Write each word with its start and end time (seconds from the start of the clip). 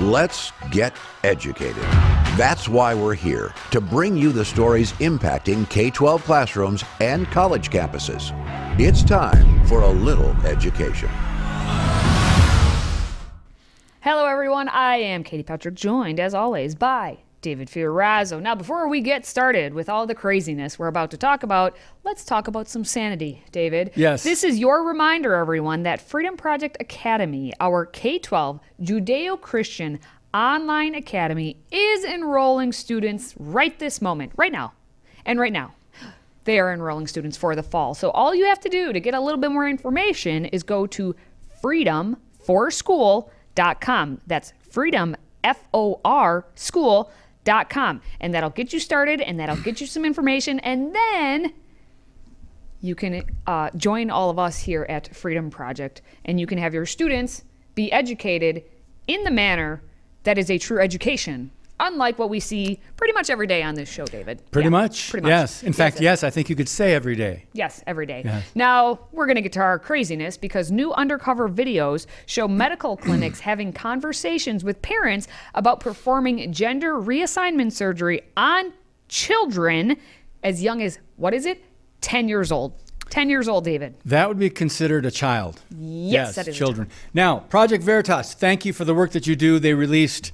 Let's 0.00 0.50
get 0.70 0.96
educated. 1.24 1.82
That's 2.34 2.70
why 2.70 2.94
we're 2.94 3.14
here 3.14 3.52
to 3.70 3.82
bring 3.82 4.16
you 4.16 4.32
the 4.32 4.46
stories 4.46 4.92
impacting 4.94 5.68
K 5.68 5.90
12 5.90 6.24
classrooms 6.24 6.82
and 7.00 7.26
college 7.26 7.68
campuses. 7.68 8.32
It's 8.80 9.04
time 9.04 9.66
for 9.66 9.82
a 9.82 9.90
little 9.90 10.30
education. 10.46 11.10
Hello, 14.00 14.24
everyone. 14.24 14.70
I 14.70 14.96
am 14.96 15.22
Katie 15.22 15.42
Petrick, 15.42 15.74
joined 15.74 16.18
as 16.18 16.32
always 16.32 16.74
by 16.74 17.18
David 17.42 17.68
Fiorazo. 17.68 18.40
Now, 18.40 18.54
before 18.54 18.88
we 18.88 19.00
get 19.00 19.24
started 19.24 19.74
with 19.74 19.88
all 19.88 20.06
the 20.06 20.14
craziness 20.14 20.78
we're 20.78 20.88
about 20.88 21.10
to 21.12 21.16
talk 21.16 21.42
about, 21.42 21.76
let's 22.04 22.24
talk 22.24 22.48
about 22.48 22.68
some 22.68 22.84
sanity, 22.84 23.42
David. 23.50 23.92
Yes. 23.94 24.22
This 24.22 24.44
is 24.44 24.58
your 24.58 24.84
reminder, 24.84 25.34
everyone, 25.34 25.82
that 25.84 26.00
Freedom 26.00 26.36
Project 26.36 26.76
Academy, 26.80 27.52
our 27.60 27.86
K 27.86 28.18
12 28.18 28.60
Judeo 28.82 29.40
Christian 29.40 30.00
online 30.34 30.94
academy, 30.94 31.56
is 31.72 32.04
enrolling 32.04 32.72
students 32.72 33.34
right 33.38 33.78
this 33.78 34.02
moment, 34.02 34.32
right 34.36 34.52
now. 34.52 34.72
And 35.24 35.38
right 35.38 35.52
now. 35.52 35.74
They 36.44 36.58
are 36.58 36.72
enrolling 36.72 37.06
students 37.06 37.36
for 37.36 37.54
the 37.54 37.62
fall. 37.62 37.94
So, 37.94 38.10
all 38.10 38.34
you 38.34 38.46
have 38.46 38.60
to 38.60 38.68
do 38.68 38.92
to 38.92 39.00
get 39.00 39.14
a 39.14 39.20
little 39.20 39.40
bit 39.40 39.50
more 39.50 39.68
information 39.68 40.46
is 40.46 40.62
go 40.62 40.86
to 40.88 41.14
freedomforschool.com. 41.62 44.20
That's 44.26 44.52
freedom, 44.70 45.16
F 45.44 45.68
O 45.74 46.00
R, 46.04 46.46
school.com. 47.44 48.00
And 48.20 48.34
that'll 48.34 48.50
get 48.50 48.72
you 48.72 48.80
started 48.80 49.20
and 49.20 49.38
that'll 49.38 49.56
get 49.56 49.80
you 49.80 49.86
some 49.86 50.04
information. 50.04 50.60
And 50.60 50.94
then 50.94 51.52
you 52.80 52.94
can 52.94 53.22
uh, 53.46 53.70
join 53.76 54.10
all 54.10 54.30
of 54.30 54.38
us 54.38 54.58
here 54.60 54.86
at 54.88 55.14
Freedom 55.14 55.50
Project 55.50 56.02
and 56.24 56.40
you 56.40 56.46
can 56.46 56.58
have 56.58 56.72
your 56.72 56.86
students 56.86 57.44
be 57.74 57.92
educated 57.92 58.64
in 59.06 59.24
the 59.24 59.30
manner 59.30 59.82
that 60.24 60.38
is 60.38 60.50
a 60.50 60.58
true 60.58 60.80
education. 60.80 61.50
Unlike 61.82 62.18
what 62.18 62.28
we 62.28 62.40
see 62.40 62.78
pretty 62.96 63.14
much 63.14 63.30
every 63.30 63.46
day 63.46 63.62
on 63.62 63.74
this 63.74 63.88
show, 63.88 64.04
David. 64.04 64.42
Pretty 64.50 64.66
Yeah, 64.66 64.70
much. 64.70 65.10
Pretty 65.10 65.22
much. 65.24 65.30
Yes. 65.30 65.62
In 65.62 65.72
fact, 65.72 65.96
Yes. 65.96 66.22
yes, 66.22 66.24
I 66.24 66.30
think 66.30 66.50
you 66.50 66.54
could 66.54 66.68
say 66.68 66.94
every 66.94 67.16
day. 67.16 67.46
Yes, 67.54 67.82
every 67.86 68.04
day. 68.04 68.22
Yes. 68.24 68.44
Now, 68.54 69.00
we're 69.12 69.24
going 69.26 69.36
to 69.36 69.42
get 69.42 69.52
to 69.54 69.60
our 69.60 69.78
craziness 69.78 70.36
because 70.36 70.70
new 70.70 70.92
undercover 70.92 71.48
videos 71.48 72.04
show 72.26 72.46
medical 72.46 72.96
clinics 73.06 73.40
having 73.40 73.72
conversations 73.72 74.62
with 74.62 74.82
parents 74.82 75.26
about 75.54 75.80
performing 75.80 76.52
gender 76.52 76.94
reassignment 76.94 77.72
surgery 77.72 78.20
on 78.36 78.72
children 79.08 79.96
as 80.42 80.62
young 80.62 80.82
as, 80.82 80.98
what 81.16 81.32
is 81.34 81.46
it? 81.46 81.64
10 82.02 82.28
years 82.28 82.52
old. 82.52 82.74
10 83.08 83.28
years 83.28 83.48
old, 83.48 83.64
David. 83.64 83.94
That 84.04 84.28
would 84.28 84.38
be 84.38 84.50
considered 84.50 85.04
a 85.04 85.10
child. 85.10 85.62
Yes, 85.76 86.36
that 86.36 86.46
is 86.46 86.54
a 86.54 86.58
children. 86.58 86.88
Now, 87.12 87.38
Project 87.40 87.82
Veritas, 87.82 88.34
thank 88.34 88.64
you 88.64 88.72
for 88.72 88.84
the 88.84 88.94
work 88.94 89.10
that 89.12 89.26
you 89.26 89.34
do. 89.34 89.58
They 89.58 89.74
released 89.74 90.30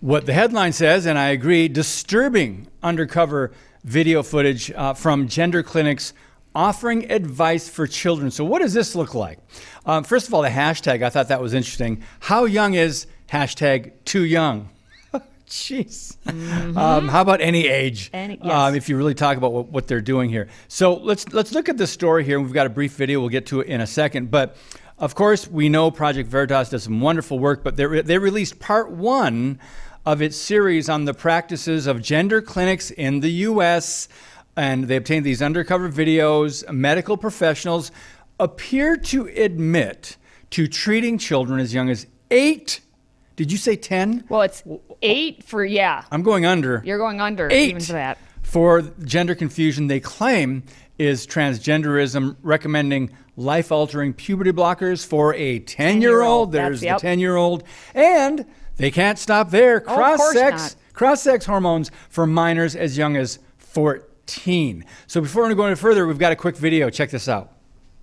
what 0.00 0.26
the 0.26 0.32
headline 0.32 0.72
says, 0.72 1.06
and 1.06 1.18
I 1.18 1.28
agree, 1.28 1.68
disturbing 1.68 2.68
undercover 2.82 3.52
video 3.84 4.22
footage 4.22 4.70
uh, 4.72 4.94
from 4.94 5.28
gender 5.28 5.62
clinics 5.62 6.12
offering 6.54 7.10
advice 7.10 7.68
for 7.68 7.86
children. 7.86 8.30
So, 8.30 8.44
what 8.44 8.60
does 8.62 8.74
this 8.74 8.94
look 8.94 9.14
like? 9.14 9.38
Um, 9.86 10.04
first 10.04 10.28
of 10.28 10.34
all, 10.34 10.42
the 10.42 10.48
hashtag, 10.48 11.02
I 11.02 11.10
thought 11.10 11.28
that 11.28 11.40
was 11.40 11.54
interesting. 11.54 12.02
How 12.20 12.44
young 12.44 12.74
is 12.74 13.06
hashtag 13.30 13.92
too 14.04 14.24
young? 14.24 14.68
Jeez. 15.48 16.16
Um, 16.76 17.08
how 17.08 17.22
about 17.22 17.40
any 17.40 17.66
age? 17.66 18.10
Any- 18.12 18.38
yes. 18.42 18.52
um, 18.52 18.74
if 18.74 18.88
you 18.88 18.96
really 18.96 19.14
talk 19.14 19.36
about 19.36 19.52
what, 19.52 19.68
what 19.68 19.86
they're 19.86 20.00
doing 20.00 20.30
here. 20.30 20.48
So 20.68 20.94
let's 20.94 21.32
let's 21.32 21.52
look 21.52 21.68
at 21.68 21.76
this 21.76 21.90
story 21.90 22.24
here. 22.24 22.40
We've 22.40 22.52
got 22.52 22.66
a 22.66 22.70
brief 22.70 22.92
video. 22.92 23.20
We'll 23.20 23.30
get 23.30 23.46
to 23.46 23.60
it 23.60 23.66
in 23.66 23.80
a 23.80 23.86
second. 23.86 24.30
But 24.30 24.56
of 24.98 25.14
course, 25.14 25.48
we 25.48 25.68
know 25.68 25.90
Project 25.90 26.28
Veritas 26.28 26.70
does 26.70 26.82
some 26.82 27.00
wonderful 27.00 27.38
work. 27.38 27.64
But 27.64 27.76
they 27.76 27.86
re- 27.86 28.02
they 28.02 28.18
released 28.18 28.58
part 28.58 28.90
one 28.90 29.58
of 30.08 30.22
its 30.22 30.38
series 30.38 30.88
on 30.88 31.04
the 31.04 31.12
practices 31.12 31.86
of 31.86 32.00
gender 32.00 32.40
clinics 32.40 32.90
in 32.90 33.20
the 33.20 33.28
U.S. 33.28 34.08
And 34.56 34.84
they 34.84 34.96
obtained 34.96 35.26
these 35.26 35.42
undercover 35.42 35.90
videos. 35.90 36.66
Medical 36.72 37.18
professionals 37.18 37.92
appear 38.40 38.96
to 38.96 39.26
admit 39.26 40.16
to 40.48 40.66
treating 40.66 41.18
children 41.18 41.60
as 41.60 41.74
young 41.74 41.90
as 41.90 42.06
eight. 42.30 42.80
Did 43.36 43.52
you 43.52 43.58
say 43.58 43.76
ten? 43.76 44.24
Well, 44.30 44.40
it's 44.40 44.64
eight 45.02 45.44
for, 45.44 45.62
yeah. 45.62 46.04
I'm 46.10 46.22
going 46.22 46.46
under 46.46 46.80
You're 46.86 46.96
going 46.96 47.20
under 47.20 47.50
eight 47.50 47.68
even 47.68 47.82
for 47.82 47.92
that. 47.92 48.16
for 48.42 48.80
gender 49.04 49.34
confusion 49.34 49.88
they 49.88 50.00
claim 50.00 50.62
is 50.96 51.26
transgenderism 51.26 52.34
recommending 52.42 53.10
life-altering 53.36 54.14
puberty 54.14 54.52
blockers 54.52 55.06
for 55.06 55.34
a 55.34 55.60
10-year-old 55.60 56.50
there's 56.50 56.82
yep. 56.82 57.00
the 57.00 57.06
10-year-old 57.06 57.62
and 57.94 58.44
they 58.78 58.90
can't 58.90 59.18
stop 59.18 59.50
there 59.50 59.84
Oh, 59.86 59.94
cross-sex 59.94 60.62
not. 60.62 60.76
cross-sex 60.94 61.44
hormones 61.46 61.90
for 62.08 62.26
minors 62.26 62.74
as 62.74 62.96
young 62.98 63.16
as 63.16 63.38
14 63.58 64.84
so 65.06 65.20
before 65.20 65.46
we 65.46 65.54
go 65.54 65.64
any 65.64 65.76
further 65.76 66.06
we've 66.06 66.18
got 66.18 66.32
a 66.32 66.36
quick 66.36 66.56
video 66.56 66.90
check 66.90 67.10
this 67.10 67.28
out 67.28 67.52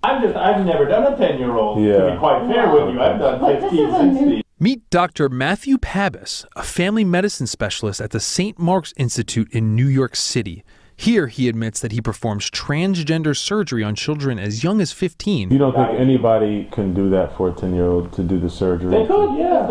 I'm 0.02 0.22
just, 0.22 0.36
I've 0.36 0.64
never 0.64 0.84
done 0.84 1.12
a 1.12 1.16
10 1.16 1.38
year 1.38 1.50
old, 1.50 1.78
to 1.78 2.12
be 2.12 2.18
quite 2.18 2.46
fair 2.46 2.70
with 2.72 2.94
you. 2.94 3.00
I've 3.00 3.18
done 3.18 3.40
15, 3.60 3.88
is 3.88 3.94
a 3.94 4.02
new- 4.04 4.14
16. 4.14 4.42
Meet 4.60 4.88
Dr. 4.90 5.28
Matthew 5.28 5.78
Pabis, 5.78 6.44
a 6.54 6.62
family 6.62 7.02
medicine 7.04 7.48
specialist 7.48 8.00
at 8.00 8.10
the 8.12 8.20
St. 8.20 8.56
Mark's 8.56 8.94
Institute 8.96 9.48
in 9.52 9.74
New 9.74 9.86
York 9.88 10.14
City. 10.14 10.62
Here, 10.98 11.26
he 11.26 11.46
admits 11.46 11.80
that 11.80 11.92
he 11.92 12.00
performs 12.00 12.50
transgender 12.50 13.36
surgery 13.36 13.84
on 13.84 13.94
children 13.94 14.38
as 14.38 14.64
young 14.64 14.80
as 14.80 14.92
15. 14.92 15.50
You 15.50 15.58
don't 15.58 15.74
think 15.74 16.00
anybody 16.00 16.68
can 16.72 16.94
do 16.94 17.10
that 17.10 17.36
for 17.36 17.50
a 17.50 17.52
ten 17.52 17.74
year 17.74 17.84
old 17.84 18.14
to 18.14 18.22
do 18.22 18.40
the 18.40 18.48
surgery? 18.48 18.90
They 18.90 19.06
could, 19.06 19.36
yeah. 19.38 19.66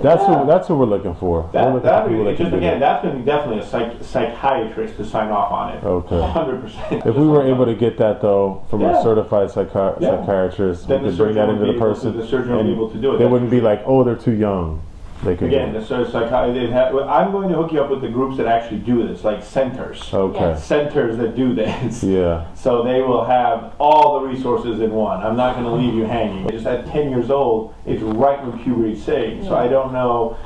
That's 0.00 0.22
what 0.22 0.46
that's 0.46 0.68
what 0.68 0.78
we're 0.78 0.84
looking 0.86 1.14
for. 1.16 1.42
we're 1.42 1.52
That, 1.52 1.74
looking 1.74 1.82
that 1.86 2.04
for 2.04 2.08
people 2.10 2.24
would 2.24 2.32
that 2.34 2.38
be, 2.38 2.44
just 2.44 2.56
again, 2.56 2.78
that. 2.78 3.02
that's 3.02 3.02
going 3.02 3.14
to 3.16 3.20
be 3.20 3.26
definitely 3.26 3.58
a 3.62 3.66
psych, 3.66 4.02
psychiatrist 4.04 4.96
to 4.98 5.04
sign 5.04 5.30
off 5.30 5.50
on 5.50 5.76
it. 5.76 5.82
Okay. 5.84 6.14
100%. 6.14 7.04
If 7.06 7.16
we 7.16 7.26
were 7.26 7.44
able 7.46 7.66
to 7.66 7.74
get 7.74 7.98
that 7.98 8.20
though 8.22 8.64
from 8.70 8.82
Yeah. 8.82 9.00
a 9.00 9.02
certified 9.02 9.48
psychi- 9.48 10.00
Yeah. 10.00 10.20
psychiatrist, 10.20 10.86
Then 10.86 11.02
we 11.02 11.10
the 11.10 11.16
could 11.16 11.18
bring 11.18 11.34
that 11.34 11.40
surgeon 11.48 11.50
into 11.50 11.60
would 11.62 11.68
the 11.68 11.72
be 11.72 11.76
able 11.78 11.94
person. 11.94 12.12
to- 12.12 12.18
the 12.22 12.26
surgeon 12.28 12.56
would 12.56 12.62
be 12.62 12.68
and 12.70 12.76
able 12.78 12.90
to 12.90 12.98
do 12.98 13.14
it. 13.14 13.18
They 13.18 13.26
wouldn't 13.26 13.50
be 13.50 13.60
like, 13.60 13.82
oh, 13.86 14.04
they're 14.04 14.14
too 14.14 14.32
young. 14.34 14.80
They 15.22 15.36
could. 15.36 15.48
Again, 15.48 15.74
the 15.74 15.84
sort 15.84 16.00
of 16.02 16.08
psychi- 16.08 17.08
I'm 17.08 17.30
going 17.30 17.48
to 17.50 17.54
hook 17.56 17.72
you 17.72 17.82
up 17.82 17.90
with 17.90 18.00
the 18.00 18.08
groups 18.08 18.38
that 18.38 18.46
actually 18.46 18.78
do 18.78 19.06
this, 19.06 19.22
like 19.22 19.42
centers. 19.44 20.12
Okay. 20.12 20.58
Centers 20.58 21.18
that 21.18 21.36
do 21.36 21.54
this. 21.54 22.02
Yeah. 22.10 22.52
So 22.54 22.82
they 22.82 23.02
will 23.02 23.24
have 23.24 23.74
all 23.78 24.20
the 24.20 24.26
resources 24.26 24.80
in 24.80 24.90
one. 24.90 25.22
I'm 25.22 25.36
not 25.36 25.54
going 25.54 25.66
to 25.66 25.72
leave 25.72 25.94
you 25.94 26.04
hanging. 26.04 26.48
Just 26.48 26.66
at 26.66 26.86
10 26.86 27.10
years 27.10 27.30
old, 27.30 27.74
it's 27.86 28.02
right 28.02 28.42
when 28.44 28.58
puberty's 28.62 29.04
setting. 29.04 29.44
So 29.44 29.54
I 29.56 29.68
don't 29.68 29.92
know. 29.92 30.36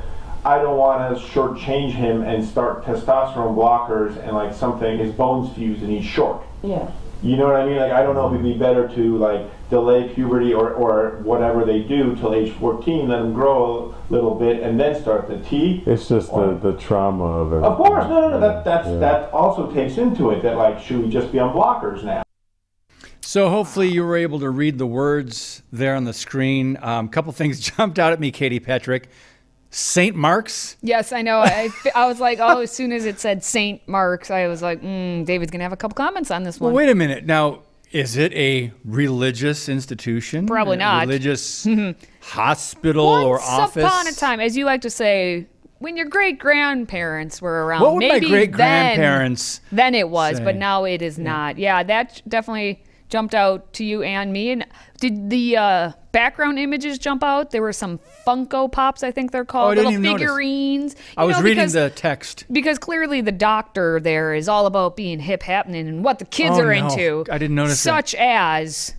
I 0.45 0.59
don't 0.59 0.77
want 0.77 1.17
to 1.17 1.23
shortchange 1.25 1.93
him 1.93 2.23
and 2.23 2.45
start 2.45 2.85
testosterone 2.85 3.55
blockers 3.57 4.17
and 4.23 4.33
like 4.33 4.53
something 4.53 4.99
his 4.99 5.13
bones 5.13 5.55
fuse 5.55 5.81
and 5.81 5.91
he's 5.91 6.05
short. 6.05 6.43
Yeah. 6.63 6.91
You 7.23 7.37
know 7.39 7.47
what 7.47 7.57
I 7.57 7.65
mean? 7.65 7.77
Like 7.77 7.93
I 7.93 8.03
don't 8.03 8.15
know 8.15 8.27
if 8.27 8.35
it'd 8.35 8.45
be 8.45 8.59
better 8.59 8.87
to 8.89 9.17
like 9.17 9.64
delay 9.75 10.09
puberty 10.09 10.55
or, 10.55 10.71
or 10.71 11.19
whatever 11.23 11.65
they 11.65 11.81
do 11.81 12.15
till 12.15 12.33
age 12.33 12.53
14, 12.53 13.09
let 13.09 13.19
them 13.19 13.33
grow 13.33 13.95
a 14.09 14.13
little 14.13 14.35
bit, 14.37 14.63
and 14.63 14.79
then 14.79 15.01
start 15.01 15.29
the 15.29 15.39
T. 15.39 15.83
It's 15.85 16.09
just 16.09 16.31
the, 16.31 16.59
the 16.63 16.75
trauma 16.79 17.25
of 17.25 17.53
it. 17.53 17.63
Of 17.63 17.77
course, 17.77 18.05
no, 18.05 18.21
no, 18.21 18.29
no. 18.31 18.41
That 18.41 18.65
that's 18.65 18.87
Yeah. 18.87 18.99
that 18.99 19.33
also 19.33 19.71
takes 19.73 19.99
into 19.99 20.31
it. 20.31 20.43
That 20.43 20.57
like, 20.57 20.79
should 20.81 21.03
we 21.03 21.09
just 21.11 21.33
be 21.33 21.39
on 21.41 21.55
blockers 21.55 22.05
now? 22.05 22.23
So 23.21 23.49
hopefully 23.49 23.89
you 23.89 24.05
were 24.05 24.17
able 24.17 24.39
to 24.41 24.51
read 24.51 24.79
the 24.79 24.87
words 24.87 25.63
there 25.73 25.97
on 25.97 26.05
the 26.05 26.13
screen. 26.13 26.77
A 26.81 26.89
um, 26.89 27.09
couple 27.09 27.33
things 27.33 27.59
jumped 27.77 27.99
out 27.99 28.13
at 28.13 28.21
me, 28.21 28.31
Katie 28.31 28.61
Petrick. 28.61 29.09
St. 29.71 30.15
Mark's. 30.15 30.77
Yes, 30.83 31.11
I 31.11 31.23
know. 31.23 31.41
I, 31.41 31.69
I 31.97 32.07
was 32.07 32.21
like, 32.21 32.39
oh, 32.41 32.61
as 32.61 32.71
soon 32.71 32.93
as 32.93 33.07
it 33.07 33.19
said 33.19 33.43
St. 33.43 33.87
Mark's, 33.89 34.31
I 34.31 34.47
was 34.47 34.63
like, 34.63 34.81
mm, 34.81 35.25
David's 35.25 35.51
going 35.51 35.59
to 35.59 35.65
have 35.65 35.73
a 35.73 35.77
couple 35.77 35.97
comments 35.97 36.31
on 36.31 36.45
this 36.45 36.61
one. 36.61 36.69
Well, 36.69 36.75
one. 36.75 36.85
wait 36.85 36.93
a 36.93 36.95
minute. 36.95 37.27
Now, 37.27 37.63
is 37.95 38.17
it 38.17 38.33
a 38.35 38.73
religious 38.85 39.69
institution? 39.69 40.47
Probably 40.47 40.75
A 40.75 40.79
not. 40.81 41.07
Religious 41.07 41.67
hospital 42.21 43.07
Once 43.07 43.25
or 43.27 43.41
office? 43.41 43.85
upon 43.85 44.07
a 44.09 44.13
time, 44.13 44.41
as 44.41 44.57
you 44.57 44.65
like 44.65 44.81
to 44.83 44.91
say, 44.91 45.47
when 45.79 45.97
your 45.97 46.07
great 46.07 46.39
grandparents 46.39 47.41
were 47.41 47.65
around, 47.67 47.83
What 47.83 47.95
would 47.95 48.03
my 48.03 48.09
maybe 48.15 48.29
great 48.29 48.53
then- 48.53 48.97
grandparents? 48.97 49.61
Then 49.71 49.95
it 49.95 50.09
was, 50.09 50.39
say? 50.39 50.45
but 50.45 50.57
now 50.57 50.85
it 50.85 51.03
is 51.03 51.19
not. 51.19 51.57
Yeah, 51.59 51.83
that 51.85 52.21
definitely 52.29 52.83
jumped 53.09 53.35
out 53.35 53.73
to 53.75 53.85
you 53.85 54.03
and 54.03 54.33
me. 54.33 54.51
And 54.51 54.67
did 54.99 55.31
the 55.31 55.57
uh, 55.57 55.93
background 56.15 56.59
images 56.59 56.99
jump 56.99 57.23
out? 57.23 57.51
There 57.51 57.61
were 57.61 57.73
some 57.75 57.99
Funko 58.27 58.73
Pops, 58.73 59.03
I 59.03 59.11
think 59.11 59.33
they're 59.33 59.45
called, 59.45 59.77
Oh, 59.77 59.83
little 59.83 60.01
figurines. 60.01 60.97
I 61.17 61.25
was 61.25 61.37
know, 61.37 61.43
reading 61.43 61.59
because- 61.65 61.73
the 61.75 61.91
text. 61.91 62.45
because 62.51 62.79
clearly 62.79 63.21
the 63.21 63.33
doctor 63.33 64.01
there 64.01 64.33
is 64.33 64.49
all 64.49 64.65
about 64.67 64.97
being 64.97 65.19
hip 65.19 65.43
happening 65.43 65.87
and 65.89 66.03
what 66.05 66.21
the 66.21 66.25
kids 66.25 66.57
Oh, 66.57 66.63
are 66.63 66.75
no. 66.75 66.87
into. 66.87 67.25
I 67.31 67.37
didn't 67.37 67.57
notice 67.57 67.83
that. 67.83 67.91
Such 68.09 68.15
as 68.15 68.95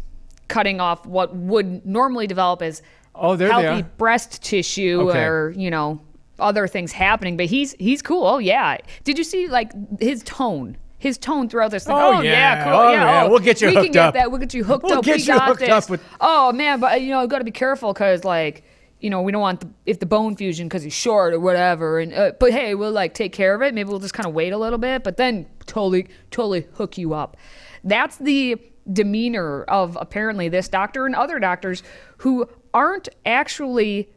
cutting 0.49 0.79
off 0.79 1.05
what 1.07 1.35
would 1.35 1.85
normally 1.85 2.27
develop 2.27 2.61
as 2.61 2.83
Oh, 3.15 3.35
there 3.37 3.49
healthy 3.49 3.83
breast 3.97 4.43
tissue 4.43 5.07
Okay. 5.09 5.23
or 5.23 5.53
you 5.55 5.71
know 5.71 6.01
other 6.37 6.67
things 6.67 6.91
happening. 6.91 7.37
But 7.37 7.45
he's 7.45 7.73
he's 7.79 8.01
cool. 8.01 8.27
Oh 8.27 8.37
yeah. 8.39 8.75
Did 9.05 9.17
you 9.17 9.23
see 9.23 9.47
like 9.47 9.71
his 10.01 10.21
tone? 10.23 10.75
His 11.05 11.17
tone 11.19 11.47
throughout 11.49 11.69
this 11.69 11.83
thing. 11.85 11.95
Oh, 11.95 12.15
Oh, 12.17 12.21
yeah. 12.21 12.63
cool. 12.63 12.73
Oh, 12.73 12.91
yeah, 12.91 13.03
yeah. 13.23 13.27
We'll 13.27 13.37
get 13.39 13.61
you 13.61 13.67
we 13.67 13.73
hooked 13.75 13.85
can 13.85 13.93
get 13.93 14.05
up. 14.07 14.13
That. 14.15 14.31
We'll 14.31 14.39
get 14.39 14.53
you 14.55 14.63
hooked 14.63 14.83
We'll 14.83 14.97
up. 14.99 15.03
get 15.05 15.17
we 15.17 15.21
you 15.21 15.27
got 15.27 15.47
hooked 15.47 15.59
this. 15.59 15.69
up 15.69 15.87
with- 15.89 16.01
Oh 16.19 16.51
man, 16.51 16.79
but 16.79 16.99
you 17.01 17.09
know, 17.09 17.21
you 17.21 17.27
got 17.27 17.37
to 17.39 17.43
be 17.45 17.51
careful 17.51 17.93
because 17.93 18.23
like 18.23 18.63
you 19.01 19.09
know, 19.11 19.21
we 19.21 19.31
don't 19.31 19.41
want 19.41 19.59
the, 19.59 19.69
if 19.85 19.99
the 19.99 20.05
bone 20.07 20.35
fusion 20.35 20.67
because 20.67 20.81
he's 20.81 20.93
short 20.93 21.33
or 21.33 21.39
whatever. 21.39 21.99
And 21.99 22.11
uh, 22.13 22.31
but 22.39 22.51
hey, 22.51 22.73
we'll 22.73 22.91
like 22.91 23.13
take 23.13 23.33
care 23.33 23.53
of 23.53 23.61
it. 23.61 23.73
Maybe 23.75 23.87
we'll 23.89 23.99
just 23.99 24.15
kind 24.15 24.25
of 24.25 24.33
wait 24.33 24.51
a 24.51 24.57
little 24.57 24.79
bit, 24.79 25.03
but 25.03 25.17
then 25.17 25.45
totally, 25.67 26.07
totally 26.31 26.65
hook 26.73 26.97
you 26.97 27.13
up. 27.13 27.37
That's 27.83 28.15
the 28.17 28.57
demeanor 28.91 29.63
of 29.65 29.97
apparently 30.01 30.47
this 30.49 30.67
doctor 30.69 31.05
and 31.05 31.13
other 31.15 31.37
doctors 31.39 31.83
who 32.19 32.49
aren't 32.73 33.09
actually. 33.25 34.09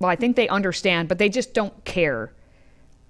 Well, 0.00 0.10
I 0.10 0.16
think 0.16 0.34
they 0.34 0.48
understand, 0.48 1.08
but 1.08 1.18
they 1.18 1.28
just 1.28 1.54
don't 1.54 1.84
care 1.84 2.32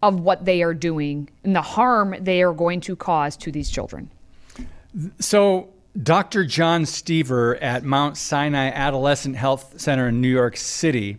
of 0.03 0.21
what 0.21 0.45
they 0.45 0.63
are 0.63 0.75
doing 0.75 1.29
and 1.45 1.57
the 1.57 1.63
harm 1.63 2.15
they 2.21 2.43
are 2.43 2.53
going 2.53 2.81
to 2.83 2.97
cause 2.97 3.37
to 3.39 3.51
these 3.51 3.71
children. 3.71 4.11
So, 5.19 5.71
Dr. 6.03 6.45
John 6.45 6.83
Steever 6.83 7.59
at 7.63 7.85
Mount 7.85 8.17
Sinai 8.17 8.69
Adolescent 8.69 9.37
Health 9.37 9.81
Center 9.81 10.09
in 10.09 10.21
New 10.21 10.29
York 10.29 10.57
City, 10.57 11.17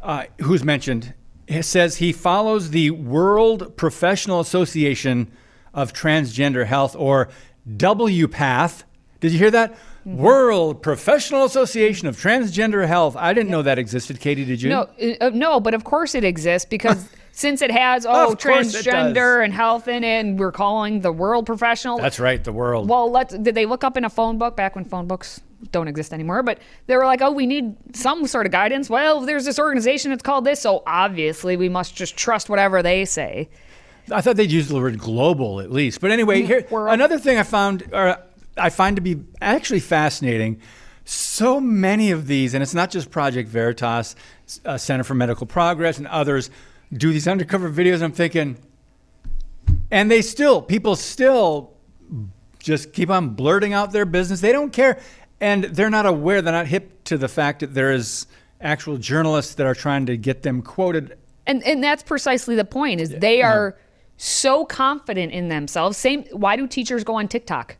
uh, 0.00 0.24
who's 0.40 0.64
mentioned, 0.64 1.12
says 1.60 1.96
he 1.96 2.12
follows 2.12 2.70
the 2.70 2.90
World 2.90 3.76
Professional 3.76 4.40
Association 4.40 5.30
of 5.74 5.92
Transgender 5.92 6.66
Health, 6.66 6.96
or 6.96 7.28
WPATH. 7.68 8.84
Did 9.20 9.32
you 9.32 9.38
hear 9.38 9.50
that? 9.50 9.72
Mm-hmm. 9.72 10.16
World 10.16 10.82
Professional 10.82 11.44
Association 11.44 12.08
of 12.08 12.16
Transgender 12.16 12.86
Health. 12.86 13.16
I 13.16 13.34
didn't 13.34 13.50
know 13.50 13.62
that 13.62 13.78
existed. 13.78 14.18
Katie, 14.18 14.46
did 14.46 14.62
you? 14.62 14.70
No, 14.70 14.88
uh, 15.20 15.30
no, 15.34 15.60
but 15.60 15.74
of 15.74 15.84
course 15.84 16.14
it 16.14 16.24
exists 16.24 16.66
because 16.68 17.08
since 17.32 17.62
it 17.62 17.70
has 17.70 18.06
oh 18.06 18.32
Of 18.32 18.40
course 18.40 18.74
it 18.74 18.84
transgender 18.84 19.42
and 19.44 19.52
health 19.52 19.88
in 19.88 20.04
it, 20.04 20.20
and 20.20 20.38
we're 20.38 20.52
calling 20.52 21.00
the 21.00 21.12
world 21.12 21.46
professional. 21.46 21.98
That's 21.98 22.20
right, 22.20 22.42
the 22.42 22.52
world. 22.52 22.88
Well, 22.88 23.10
let's. 23.10 23.36
Did 23.36 23.54
they 23.54 23.66
look 23.66 23.84
up 23.84 23.96
in 23.96 24.04
a 24.04 24.10
phone 24.10 24.38
book 24.38 24.56
back 24.56 24.74
when 24.74 24.84
phone 24.84 25.06
books 25.06 25.40
don't 25.72 25.88
exist 25.88 26.12
anymore? 26.12 26.42
But 26.42 26.58
they 26.86 26.96
were 26.96 27.04
like, 27.04 27.22
oh, 27.22 27.30
we 27.30 27.46
need 27.46 27.76
some 27.94 28.26
sort 28.26 28.46
of 28.46 28.52
guidance. 28.52 28.90
Well, 28.90 29.20
there's 29.20 29.44
this 29.44 29.58
organization 29.58 30.10
that's 30.10 30.22
called 30.22 30.44
this, 30.44 30.60
so 30.60 30.82
obviously 30.86 31.56
we 31.56 31.68
must 31.68 31.94
just 31.94 32.16
trust 32.16 32.48
whatever 32.48 32.82
they 32.82 33.04
say. 33.04 33.48
I 34.12 34.20
thought 34.20 34.36
they'd 34.36 34.50
use 34.50 34.68
the 34.68 34.76
word 34.76 34.98
global 34.98 35.60
at 35.60 35.70
least. 35.70 36.00
But 36.00 36.10
anyway, 36.10 36.42
here 36.42 36.66
World. 36.70 36.92
another 36.92 37.18
thing 37.18 37.38
I 37.38 37.42
found, 37.42 37.88
or 37.92 38.18
I 38.56 38.70
find 38.70 38.96
to 38.96 39.02
be 39.02 39.22
actually 39.40 39.80
fascinating. 39.80 40.60
So 41.04 41.60
many 41.60 42.10
of 42.10 42.26
these, 42.26 42.54
and 42.54 42.62
it's 42.62 42.74
not 42.74 42.90
just 42.90 43.10
Project 43.10 43.48
Veritas, 43.48 44.14
uh, 44.64 44.78
Center 44.78 45.04
for 45.04 45.14
Medical 45.14 45.46
Progress, 45.46 45.98
and 45.98 46.06
others 46.06 46.50
do 46.92 47.12
these 47.12 47.28
undercover 47.28 47.70
videos. 47.70 48.02
I'm 48.02 48.12
thinking, 48.12 48.56
and 49.90 50.10
they 50.10 50.22
still, 50.22 50.60
people 50.62 50.96
still 50.96 51.74
just 52.58 52.92
keep 52.92 53.10
on 53.10 53.30
blurting 53.30 53.72
out 53.72 53.92
their 53.92 54.04
business. 54.04 54.40
They 54.40 54.52
don't 54.52 54.72
care, 54.72 55.00
and 55.40 55.64
they're 55.64 55.90
not 55.90 56.06
aware. 56.06 56.42
They're 56.42 56.52
not 56.52 56.66
hip 56.66 57.04
to 57.04 57.16
the 57.18 57.28
fact 57.28 57.60
that 57.60 57.74
there 57.74 57.92
is 57.92 58.26
actual 58.60 58.98
journalists 58.98 59.54
that 59.54 59.66
are 59.66 59.74
trying 59.74 60.06
to 60.06 60.16
get 60.16 60.42
them 60.42 60.60
quoted 60.60 61.16
And 61.46 61.62
and 61.64 61.82
that's 61.82 62.02
precisely 62.02 62.54
the 62.54 62.64
point. 62.64 63.00
Is 63.00 63.10
they 63.10 63.42
are 63.42 63.76
so 64.16 64.64
confident 64.66 65.32
in 65.32 65.48
themselves. 65.48 65.96
Same. 65.96 66.24
Why 66.32 66.56
do 66.56 66.66
teachers 66.66 67.04
go 67.04 67.14
on 67.14 67.26
TikTok 67.26 67.76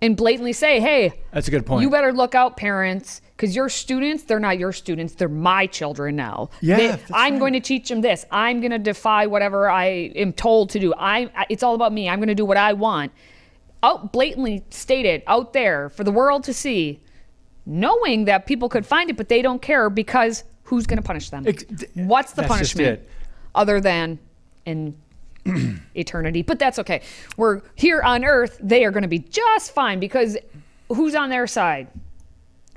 and 0.00 0.16
blatantly 0.16 0.52
say, 0.52 0.80
"Hey, 0.80 1.12
That's 1.32 1.48
a 1.48 1.50
good 1.50 1.66
point. 1.66 1.82
You 1.82 1.90
better 1.90 2.12
look 2.12 2.34
out, 2.34 2.56
parents, 2.56 3.20
because 3.36 3.54
your 3.56 3.68
students, 3.68 4.22
they're 4.24 4.38
not 4.40 4.58
your 4.58 4.72
students. 4.72 5.14
They're 5.14 5.28
my 5.28 5.66
children 5.66 6.14
now. 6.16 6.50
Yeah, 6.60 6.76
They- 6.76 7.02
I'm 7.12 7.34
right. 7.34 7.38
going 7.40 7.52
to 7.54 7.60
teach 7.60 7.88
them 7.88 8.00
this. 8.00 8.24
I'm 8.30 8.60
going 8.60 8.70
to 8.72 8.78
defy 8.78 9.26
whatever 9.26 9.68
I 9.70 9.84
am 10.14 10.32
told 10.32 10.70
to 10.70 10.78
do. 10.78 10.94
I, 10.96 11.30
it's 11.48 11.62
all 11.62 11.74
about 11.74 11.92
me. 11.92 12.08
I'm 12.08 12.18
going 12.18 12.28
to 12.28 12.34
do 12.34 12.44
what 12.44 12.56
I 12.56 12.72
want. 12.74 13.12
Out 13.82 14.12
blatantly 14.12 14.64
stated 14.70 15.22
out 15.28 15.52
there 15.52 15.88
for 15.88 16.02
the 16.04 16.10
world 16.12 16.42
to 16.44 16.54
see, 16.54 17.00
knowing 17.66 18.24
that 18.24 18.46
people 18.46 18.68
could 18.68 18.84
find 18.86 19.10
it, 19.10 19.16
but 19.16 19.28
they 19.28 19.42
don't 19.42 19.62
care 19.62 19.88
because 19.90 20.42
who's 20.64 20.86
going 20.86 20.96
to 20.96 21.02
punish 21.02 21.30
them? 21.30 21.44
D- 21.44 21.54
What's 21.94 22.32
the 22.32 22.42
punishment 22.42 23.00
other 23.54 23.80
than 23.80 24.18
in 24.66 24.96
eternity? 25.94 26.42
But 26.42 26.58
that's 26.58 26.78
okay. 26.78 27.02
We're 27.36 27.62
here 27.74 28.02
on 28.02 28.24
Earth. 28.24 28.58
They 28.62 28.84
are 28.84 28.90
going 28.90 29.02
to 29.02 29.08
be 29.08 29.20
just 29.20 29.72
fine 29.72 30.00
because 30.00 30.36
who's 30.88 31.14
on 31.14 31.30
their 31.30 31.46
side? 31.46 31.88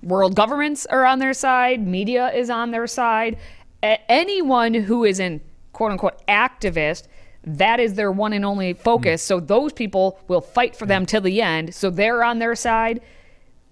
World 0.03 0.35
governments 0.35 0.85
are 0.87 1.05
on 1.05 1.19
their 1.19 1.33
side. 1.33 1.85
Media 1.85 2.31
is 2.33 2.49
on 2.49 2.71
their 2.71 2.87
side. 2.87 3.37
A- 3.83 3.99
anyone 4.11 4.73
who 4.73 5.03
is 5.03 5.19
an 5.19 5.41
quote 5.73 5.91
unquote 5.91 6.25
activist, 6.27 7.07
that 7.43 7.79
is 7.79 7.95
their 7.95 8.11
one 8.11 8.33
and 8.33 8.45
only 8.45 8.73
focus. 8.73 9.23
Hmm. 9.23 9.27
So 9.27 9.39
those 9.39 9.73
people 9.73 10.19
will 10.27 10.41
fight 10.41 10.75
for 10.75 10.85
them 10.85 11.03
hmm. 11.03 11.07
till 11.07 11.21
the 11.21 11.41
end. 11.41 11.73
So 11.73 11.89
they're 11.89 12.23
on 12.23 12.39
their 12.39 12.55
side. 12.55 13.01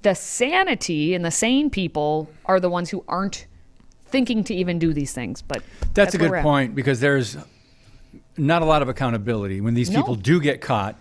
The 0.01 0.13
sanity 0.13 1.13
and 1.13 1.25
the 1.25 1.31
sane 1.31 1.69
people 1.69 2.29
are 2.45 2.59
the 2.59 2.69
ones 2.69 2.89
who 2.89 3.03
aren't 3.07 3.47
thinking 4.07 4.43
to 4.45 4.53
even 4.53 4.79
do 4.79 4.93
these 4.93 5.13
things. 5.13 5.41
But 5.41 5.61
That's, 5.93 6.15
a 6.15 6.17
good 6.17 6.41
point 6.41 6.73
because 6.73 6.99
there's 6.99 7.37
not 8.39 8.61
a 8.61 8.65
lot 8.65 8.81
of 8.81 8.89
accountability 8.89 9.61
when 9.61 9.73
these 9.73 9.89
No. 9.89 9.99
people 9.99 10.15
do 10.15 10.39
get 10.39 10.61
caught. 10.61 10.97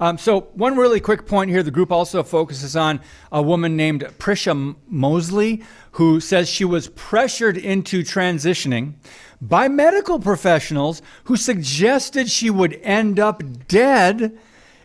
Um, 0.00 0.18
so, 0.18 0.48
one 0.54 0.76
really 0.76 0.98
quick 0.98 1.26
point 1.26 1.50
here 1.50 1.62
the 1.62 1.70
group 1.70 1.92
also 1.92 2.22
focuses 2.22 2.74
on 2.74 3.00
a 3.30 3.42
woman 3.42 3.76
named 3.76 4.02
Prisha 4.18 4.74
Mosley 4.88 5.62
who 5.92 6.20
says 6.20 6.48
she 6.48 6.64
was 6.64 6.88
pressured 6.88 7.56
into 7.56 8.02
transitioning 8.02 8.94
by 9.40 9.68
medical 9.68 10.18
professionals 10.18 11.02
who 11.24 11.36
suggested 11.36 12.30
she 12.30 12.50
would 12.50 12.80
end 12.82 13.20
up 13.20 13.42
dead 13.68 14.36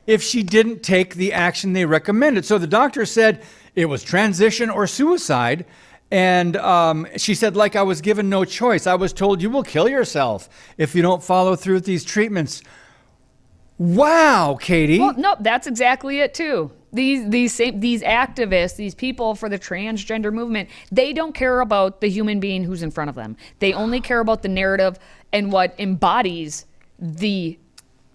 if 0.05 0.21
she 0.21 0.43
didn't 0.43 0.83
take 0.83 1.15
the 1.15 1.31
action 1.33 1.73
they 1.73 1.85
recommended. 1.85 2.45
So 2.45 2.57
the 2.57 2.67
doctor 2.67 3.05
said 3.05 3.41
it 3.75 3.85
was 3.85 4.03
transition 4.03 4.69
or 4.69 4.85
suicide. 4.87 5.65
And 6.11 6.57
um, 6.57 7.07
she 7.15 7.33
said, 7.33 7.55
like 7.55 7.77
I 7.77 7.83
was 7.83 8.01
given 8.01 8.29
no 8.29 8.43
choice. 8.43 8.85
I 8.85 8.95
was 8.95 9.13
told 9.13 9.41
you 9.41 9.49
will 9.49 9.63
kill 9.63 9.87
yourself 9.87 10.49
if 10.77 10.93
you 10.93 11.01
don't 11.01 11.23
follow 11.23 11.55
through 11.55 11.75
with 11.75 11.85
these 11.85 12.03
treatments. 12.03 12.61
Wow, 13.77 14.57
Katie. 14.59 14.99
Well, 14.99 15.15
no, 15.17 15.35
that's 15.39 15.67
exactly 15.67 16.19
it 16.19 16.33
too. 16.33 16.71
These 16.93 17.29
these 17.29 17.53
same 17.53 17.79
these 17.79 18.03
activists, 18.03 18.75
these 18.75 18.93
people 18.93 19.33
for 19.33 19.47
the 19.47 19.57
transgender 19.57 20.31
movement, 20.31 20.69
they 20.91 21.13
don't 21.13 21.33
care 21.33 21.61
about 21.61 22.01
the 22.01 22.09
human 22.09 22.39
being 22.41 22.63
who's 22.63 22.83
in 22.83 22.91
front 22.91 23.09
of 23.09 23.15
them. 23.15 23.37
They 23.59 23.73
only 23.73 24.01
care 24.09 24.19
about 24.19 24.41
the 24.41 24.49
narrative 24.49 24.99
and 25.31 25.51
what 25.51 25.73
embodies 25.79 26.65
the 26.99 27.57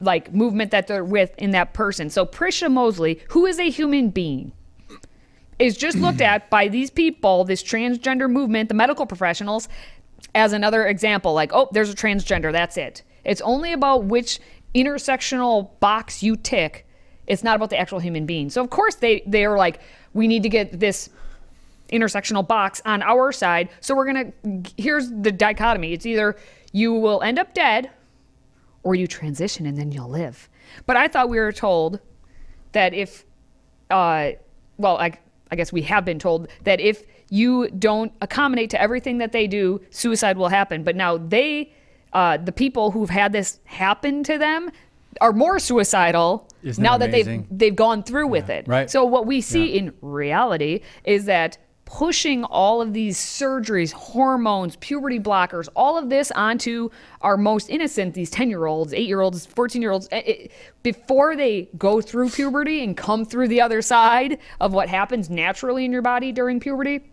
like 0.01 0.33
movement 0.33 0.71
that 0.71 0.87
they're 0.87 1.03
with 1.03 1.35
in 1.39 1.53
that 1.53 1.73
person. 1.73 2.11
So 2.11 2.27
Prisha 2.27 2.71
Mosley, 2.71 3.21
who 3.31 3.47
is 3.47 3.59
a 3.59 3.71
human 3.71 4.11
being, 4.11 4.53
is 5.59 5.77
just 5.77 5.97
looked 5.97 6.21
at 6.21 6.51
by 6.51 6.69
these 6.69 6.91
people, 6.91 7.45
this 7.45 7.63
transgender 7.63 8.31
movement, 8.31 8.69
the 8.69 8.75
medical 8.75 9.07
professionals, 9.07 9.69
as 10.35 10.53
another 10.53 10.87
example. 10.87 11.33
Like, 11.33 11.53
oh, 11.53 11.69
there's 11.73 11.91
a 11.91 11.95
transgender. 11.95 12.53
That's 12.53 12.77
it. 12.77 13.03
It's 13.25 13.41
only 13.41 13.73
about 13.73 14.05
which 14.05 14.39
intersectional 14.75 15.71
box 15.81 16.23
you 16.23 16.37
tick. 16.37 16.87
It's 17.27 17.43
not 17.43 17.57
about 17.57 17.71
the 17.71 17.79
actual 17.79 17.99
human 17.99 18.27
being. 18.27 18.51
So 18.51 18.63
of 18.63 18.71
course 18.71 18.97
they 18.97 19.23
they 19.27 19.45
are 19.45 19.57
like, 19.57 19.81
we 20.13 20.29
need 20.29 20.43
to 20.43 20.49
get 20.49 20.79
this 20.79 21.11
intersectional 21.91 22.47
box 22.47 22.83
on 22.85 23.03
our 23.03 23.33
side. 23.33 23.69
So 23.81 23.95
we're 23.95 24.07
gonna 24.07 24.33
here's 24.77 25.11
the 25.11 25.33
dichotomy. 25.33 25.93
It's 25.93 26.07
either 26.07 26.37
you 26.73 26.93
will 26.93 27.23
end 27.23 27.39
up 27.39 27.55
dead 27.55 27.91
or 28.83 28.95
you 28.95 29.07
transition 29.07 29.67
and 29.67 29.77
then 29.77 29.91
you'll 29.91 30.09
live. 30.09 30.49
But 30.87 30.97
I 30.97 31.09
thought 31.09 31.29
we 31.29 31.39
were 31.39 31.53
told 31.53 32.01
that 32.73 32.95
if, 32.95 33.25
uh, 33.91 34.33
well, 34.77 34.99
I, 34.99 35.19
I 35.51 35.57
guess 35.57 35.73
we 35.73 35.83
have 35.83 36.05
been 36.05 36.19
told 36.19 36.49
that 36.65 36.81
if 36.81 37.05
you 37.31 37.69
don't 37.71 38.13
accommodate 38.21 38.71
to 38.71 38.81
everything 38.81 39.19
that 39.19 39.33
they 39.33 39.47
do, 39.47 39.81
suicide 39.91 40.37
will 40.37 40.49
happen. 40.49 40.85
But 40.85 40.97
now 40.97 41.19
they, 41.19 41.73
uh, 42.13 42.37
the 42.37 42.53
people 42.53 42.91
who've 42.91 43.11
had 43.11 43.33
this 43.33 43.61
happen 43.65 44.23
to 44.25 44.39
them, 44.39 44.71
are 45.21 45.33
more 45.33 45.59
suicidal 45.59 46.47
now 46.79 46.99
that 46.99 47.11
that 47.11 47.11
they've 47.11 47.45
they've 47.51 47.77
gone 47.77 48.03
through 48.03 48.27
with 48.27 48.51
it. 48.51 48.69
right. 48.69 48.91
So 48.91 49.05
what 49.05 49.27
we 49.27 49.41
see 49.41 49.77
in 49.77 49.95
reality 50.03 50.83
is 51.05 51.25
that 51.27 51.59
pushing 51.87 52.43
all 52.45 52.83
of 52.83 52.93
these 52.93 53.17
surgeries, 53.17 53.93
hormones, 53.93 54.77
puberty 54.77 55.19
blockers, 55.19 55.69
all 55.75 55.97
of 55.97 56.11
this 56.11 56.31
onto 56.33 56.91
our 57.23 57.37
most 57.37 57.71
innocent, 57.71 58.13
these 58.13 58.29
10 58.29 58.51
year 58.51 58.67
olds, 58.67 58.93
8 58.93 59.07
year 59.07 59.21
olds, 59.21 59.47
14 59.47 59.81
year 59.81 59.93
olds, 59.93 60.09
eh, 60.11 60.23
eh, 60.27 60.47
before 60.83 61.37
they 61.37 61.69
go 61.79 62.01
through 62.01 62.29
puberty 62.29 62.83
and 62.83 62.97
come 62.97 63.25
through 63.25 63.49
the 63.49 63.61
other 63.61 63.81
side 63.81 64.39
of 64.61 64.75
what 64.75 64.89
happens 64.89 65.31
naturally 65.31 65.85
in 65.85 65.93
your 65.93 66.03
body 66.03 66.33
during 66.33 66.59
puberty, 66.59 67.09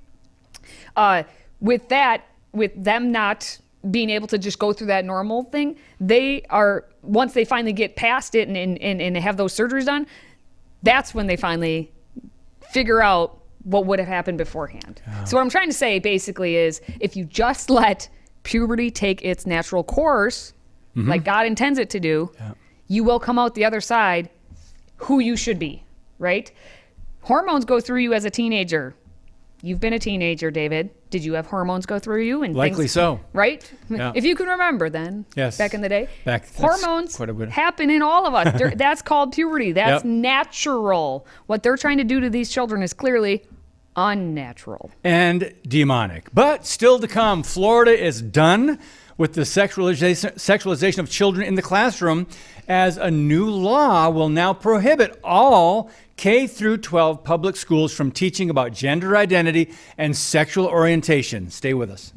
uh, 0.98 1.24
with 1.62 1.88
that, 1.90 2.26
with 2.52 2.72
them 2.76 3.12
not 3.12 3.60
being 3.92 4.10
able 4.10 4.28
to 4.28 4.40
just 4.40 4.58
go 4.58 4.74
through 4.74 4.88
that 4.88 5.06
normal 5.06 5.44
thing, 5.44 5.78
they 6.00 6.42
are 6.50 6.86
once 7.04 7.34
they 7.34 7.46
finally 7.46 7.74
get 7.74 7.96
past 7.96 8.34
it 8.34 8.48
and 8.48 8.58
and, 8.58 8.82
and, 8.82 9.02
and 9.02 9.18
have 9.18 9.38
those 9.38 9.54
surgeries 9.54 9.86
done, 9.86 10.08
that's 10.82 11.14
when 11.14 11.28
they 11.28 11.36
finally 11.36 11.92
figure 12.72 13.02
out 13.02 13.43
what 13.64 13.86
would 13.86 14.00
have 14.00 14.08
happened 14.08 14.38
beforehand. 14.38 15.02
So 15.26 15.38
what 15.38 15.42
I'm 15.42 15.50
trying 15.50 15.70
to 15.70 15.74
say 15.74 16.00
basically 16.00 16.56
is 16.56 16.82
if 17.00 17.16
you 17.16 17.26
just 17.26 17.70
let 17.70 18.10
puberty 18.44 18.92
take 18.92 19.24
its 19.24 19.46
natural 19.46 19.84
course, 19.84 20.54
mm-hmm. 20.96 21.10
like 21.10 21.24
God 21.24 21.46
intends 21.46 21.80
it 21.80 21.90
to 21.92 22.00
do, 22.00 22.32
you 22.88 23.04
will 23.04 23.20
come 23.20 23.40
out 23.40 23.56
the 23.56 23.66
other 23.66 23.82
side 23.82 24.30
who 24.98 25.20
you 25.20 25.36
should 25.36 25.60
be, 25.60 25.84
right? 26.20 26.52
Hormones 27.22 27.66
go 27.66 27.80
through 27.80 28.00
you 28.00 28.14
as 28.14 28.26
a 28.26 28.30
teenager. 28.30 28.96
You've 29.62 29.80
been 29.80 29.94
a 29.94 30.00
teenager, 30.00 30.52
David. 30.52 30.90
Did 31.10 31.24
you 31.24 31.34
have 31.34 31.46
hormones 31.46 31.86
go 31.86 31.98
through 31.98 32.24
you 32.24 32.44
and 32.44 32.54
Likely 32.54 32.80
things, 32.80 32.92
so. 32.92 33.22
Right? 33.32 33.72
Yeah. 33.90 34.12
If 34.14 34.26
you 34.26 34.36
can 34.36 34.48
remember 34.48 34.90
then. 34.90 35.26
Yes. 35.38 35.58
Back 35.58 35.74
in 35.74 35.80
the 35.80 35.88
day. 35.88 36.10
Back- 36.26 36.54
hormones 36.54 37.16
quite 37.16 37.30
a 37.30 37.34
bit. 37.34 37.50
happen 37.50 37.90
in 37.90 38.02
all 38.02 38.26
of 38.28 38.34
us. 38.34 38.74
That's 38.76 39.02
called 39.02 39.32
puberty. 39.32 39.72
That's 39.72 40.04
Yep. 40.04 40.12
natural. 40.12 41.26
What 41.46 41.64
they're 41.64 41.78
trying 41.78 41.98
to 42.00 42.04
do 42.04 42.20
to 42.20 42.30
these 42.30 42.52
children 42.52 42.84
is 42.84 42.92
clearly 42.92 43.44
unnatural. 43.96 44.92
and 45.04 45.54
demonic. 45.68 46.30
But 46.34 46.66
still 46.66 47.00
to 47.00 47.08
come, 47.08 47.44
Florida 47.44 47.92
is 47.92 48.22
done 48.22 48.80
with 49.18 49.34
the 49.34 49.42
sexualization, 49.42 50.34
sexualization 50.36 51.00
of 51.00 51.10
children 51.10 51.46
in 51.46 51.56
the 51.56 51.62
classroom 51.62 52.28
as 52.68 52.98
a 52.98 53.12
new 53.12 53.50
law 53.50 54.10
will 54.10 54.30
now 54.30 54.54
prohibit 54.54 55.20
all 55.24 55.92
K 56.16 56.48
through 56.48 56.78
12 56.78 57.24
public 57.24 57.56
schools 57.56 57.94
from 57.94 58.12
teaching 58.12 58.50
about 58.50 58.72
gender 58.72 59.18
identity 59.18 59.72
and 59.98 60.16
sexual 60.16 60.66
orientation. 60.66 61.50
Stay 61.50 61.74
with 61.74 61.92
us. 61.92 62.14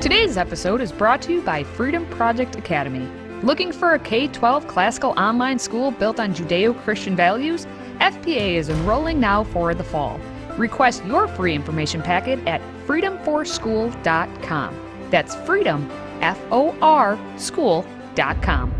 Today's 0.00 0.36
episode 0.36 0.80
is 0.80 0.92
brought 0.92 1.22
to 1.22 1.32
you 1.32 1.40
by 1.40 1.64
Freedom 1.64 2.06
Project 2.10 2.56
Academy. 2.56 3.08
Looking 3.42 3.72
for 3.72 3.94
a 3.94 3.98
K 3.98 4.28
12 4.28 4.66
classical 4.66 5.10
online 5.18 5.58
school 5.58 5.90
built 5.90 6.20
on 6.20 6.34
Judeo 6.34 6.78
Christian 6.84 7.16
values? 7.16 7.66
FPA 8.00 8.54
is 8.54 8.68
enrolling 8.68 9.18
now 9.20 9.44
for 9.44 9.74
the 9.74 9.84
fall. 9.84 10.20
Request 10.56 11.04
your 11.04 11.28
free 11.28 11.54
information 11.54 12.02
packet 12.02 12.38
at 12.46 12.60
freedomforschool.com. 12.86 14.74
That's 15.10 15.34
freedom, 15.34 15.90
F 16.20 16.38
O 16.50 16.76
R, 16.80 17.18
school.com. 17.36 18.74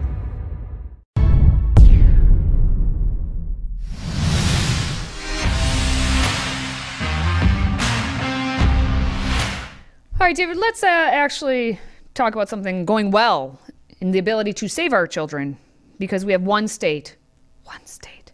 All 10.18 10.26
right, 10.26 10.34
David, 10.34 10.56
let's 10.56 10.82
uh, 10.82 10.86
actually 10.88 11.78
talk 12.14 12.34
about 12.34 12.48
something 12.48 12.84
going 12.84 13.12
well 13.12 13.60
in 14.00 14.10
the 14.10 14.18
ability 14.18 14.52
to 14.54 14.66
save 14.66 14.92
our 14.92 15.06
children 15.06 15.56
because 15.98 16.24
we 16.24 16.32
have 16.32 16.42
one 16.42 16.66
state, 16.66 17.16
one 17.64 17.84
state, 17.84 18.25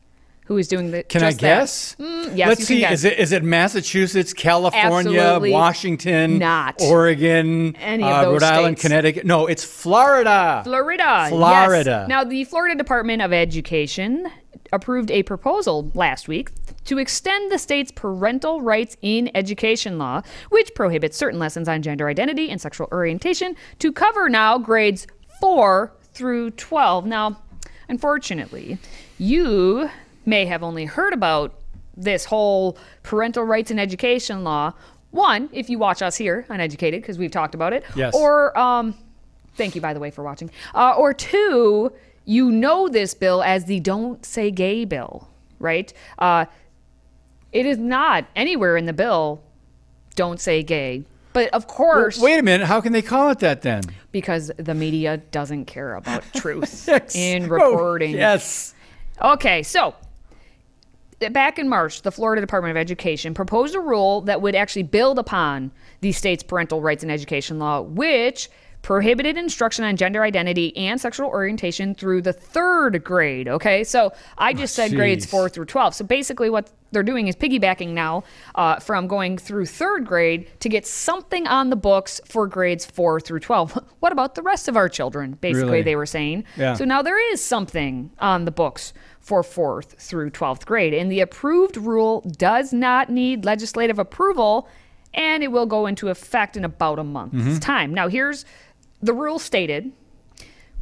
who 0.46 0.58
is 0.58 0.68
doing 0.68 0.90
the. 0.90 1.02
Can 1.04 1.22
I 1.22 1.32
guess? 1.32 1.94
Mm, 1.98 2.36
yes, 2.36 2.48
Let's 2.48 2.60
you 2.60 2.66
see. 2.66 2.80
can 2.80 2.90
guess. 2.90 2.98
Is 3.00 3.04
it 3.04 3.18
is 3.18 3.32
it 3.32 3.42
Massachusetts, 3.44 4.32
California, 4.32 5.20
Absolutely 5.20 5.52
Washington, 5.52 6.38
not. 6.38 6.80
Oregon, 6.82 7.76
Any 7.76 8.04
of 8.04 8.10
uh, 8.10 8.22
those 8.22 8.42
Rhode 8.42 8.46
Island. 8.48 8.76
Connecticut? 8.78 9.24
No, 9.24 9.46
it's 9.46 9.64
Florida. 9.64 10.62
Florida. 10.64 11.26
Florida. 11.28 11.90
Yes. 12.02 12.08
Now, 12.08 12.24
the 12.24 12.44
Florida 12.44 12.74
Department 12.74 13.22
of 13.22 13.32
Education 13.32 14.28
approved 14.72 15.10
a 15.10 15.22
proposal 15.22 15.90
last 15.94 16.28
week 16.28 16.50
to 16.84 16.98
extend 16.98 17.52
the 17.52 17.58
state's 17.58 17.92
parental 17.92 18.60
rights 18.62 18.96
in 19.02 19.30
education 19.34 19.98
law, 19.98 20.22
which 20.48 20.74
prohibits 20.74 21.16
certain 21.16 21.38
lessons 21.38 21.68
on 21.68 21.82
gender 21.82 22.08
identity 22.08 22.50
and 22.50 22.60
sexual 22.60 22.88
orientation, 22.90 23.54
to 23.78 23.92
cover 23.92 24.28
now 24.28 24.58
grades 24.58 25.06
4 25.40 25.92
through 26.14 26.50
12. 26.52 27.06
Now, 27.06 27.40
unfortunately, 27.88 28.78
you 29.18 29.90
may 30.24 30.44
have 30.46 30.62
only 30.62 30.84
heard 30.84 31.12
about 31.12 31.54
this 31.96 32.24
whole 32.24 32.76
parental 33.02 33.44
rights 33.44 33.70
in 33.70 33.78
education 33.78 34.44
law. 34.44 34.72
One, 35.10 35.48
if 35.52 35.68
you 35.68 35.78
watch 35.78 36.00
us 36.02 36.16
here 36.16 36.46
uneducated, 36.48 37.02
because 37.02 37.18
we've 37.18 37.30
talked 37.30 37.54
about 37.54 37.72
it. 37.72 37.84
Yes. 37.94 38.14
Or 38.14 38.56
um, 38.58 38.94
Thank 39.54 39.74
you, 39.74 39.82
by 39.82 39.92
the 39.92 40.00
way, 40.00 40.10
for 40.10 40.22
watching. 40.24 40.50
Uh, 40.74 40.94
or 40.96 41.12
two, 41.12 41.92
you 42.24 42.50
know 42.50 42.88
this 42.88 43.12
bill 43.12 43.42
as 43.42 43.66
the 43.66 43.80
Don't 43.80 44.24
Say 44.24 44.50
Gay 44.50 44.86
bill, 44.86 45.28
right? 45.58 45.92
Uh, 46.18 46.46
it 47.52 47.66
is 47.66 47.76
not 47.76 48.24
anywhere 48.34 48.78
in 48.78 48.86
the 48.86 48.94
bill, 48.94 49.42
Don't 50.14 50.40
Say 50.40 50.62
Gay. 50.62 51.04
But 51.34 51.50
of 51.52 51.66
course, 51.66 52.18
Wait 52.18 52.38
a 52.38 52.42
minute. 52.42 52.66
How 52.66 52.80
can 52.80 52.92
they 52.92 53.02
call 53.02 53.28
it 53.30 53.40
that 53.40 53.60
then? 53.62 53.82
because 54.10 54.50
the 54.58 54.74
media 54.74 55.16
doesn't 55.18 55.64
care 55.66 55.94
about 55.96 56.22
truth 56.34 56.86
Yes. 56.88 57.14
in 57.14 57.44
Oh, 57.44 57.48
reporting. 57.48 58.12
yes. 58.12 58.74
Okay, 59.22 59.62
so 59.62 59.94
back 61.30 61.58
in 61.58 61.68
March, 61.68 62.02
the 62.02 62.10
Florida 62.10 62.40
Department 62.40 62.70
of 62.70 62.76
Education 62.80 63.34
proposed 63.34 63.74
a 63.74 63.80
rule 63.80 64.22
that 64.22 64.40
would 64.42 64.54
actually 64.54 64.84
build 64.84 65.18
upon 65.18 65.70
the 66.00 66.12
state's 66.12 66.42
parental 66.42 66.80
rights 66.80 67.04
in 67.04 67.10
education 67.10 67.58
law, 67.58 67.80
which 67.80 68.48
prohibited 68.82 69.36
instruction 69.36 69.84
on 69.84 69.96
gender 69.96 70.22
identity 70.22 70.76
and 70.76 71.00
sexual 71.00 71.28
orientation 71.28 71.94
through 71.94 72.20
the 72.20 72.32
third 72.32 73.02
grade. 73.04 73.48
Okay, 73.48 73.84
so 73.84 74.12
I 74.36 74.52
just 74.52 74.74
said 74.74 74.92
grades 74.92 75.24
four 75.24 75.48
through 75.48 75.66
12. 75.66 75.94
So 75.94 76.04
basically, 76.04 76.50
what 76.50 76.70
they're 76.90 77.04
doing 77.04 77.28
is 77.28 77.36
piggybacking 77.36 77.90
now 77.90 78.24
uh, 78.56 78.80
from 78.80 79.06
going 79.06 79.38
through 79.38 79.66
third 79.66 80.04
grade 80.04 80.48
to 80.60 80.68
get 80.68 80.86
something 80.86 81.46
on 81.46 81.70
the 81.70 81.76
books 81.76 82.20
for 82.26 82.46
grades 82.46 82.84
four 82.84 83.20
through 83.20 83.40
12. 83.40 83.72
what 84.00 84.12
about 84.12 84.34
the 84.34 84.42
rest 84.42 84.68
of 84.68 84.76
our 84.76 84.88
children? 84.88 85.38
Basically, 85.40 85.70
Really? 85.70 85.82
they 85.82 85.96
were 85.96 86.06
saying. 86.06 86.44
Yeah. 86.56 86.74
So 86.74 86.84
now 86.84 87.02
there 87.02 87.32
is 87.32 87.42
something 87.42 88.10
on 88.18 88.44
the 88.44 88.50
books 88.50 88.92
for 89.22 89.42
fourth 89.42 89.94
through 89.98 90.30
12th 90.30 90.66
grade. 90.66 90.92
And 90.92 91.10
the 91.10 91.20
approved 91.20 91.76
rule 91.76 92.20
does 92.36 92.72
not 92.72 93.08
need 93.08 93.44
legislative 93.44 93.98
approval 93.98 94.68
and 95.14 95.42
it 95.42 95.52
will 95.52 95.66
go 95.66 95.86
into 95.86 96.08
effect 96.08 96.56
in 96.56 96.64
about 96.64 96.98
a 96.98 97.04
month's 97.04 97.36
mm-hmm. 97.36 97.58
time. 97.58 97.94
Now, 97.94 98.08
here's 98.08 98.44
the 99.00 99.12
rule 99.12 99.38
stated 99.38 99.92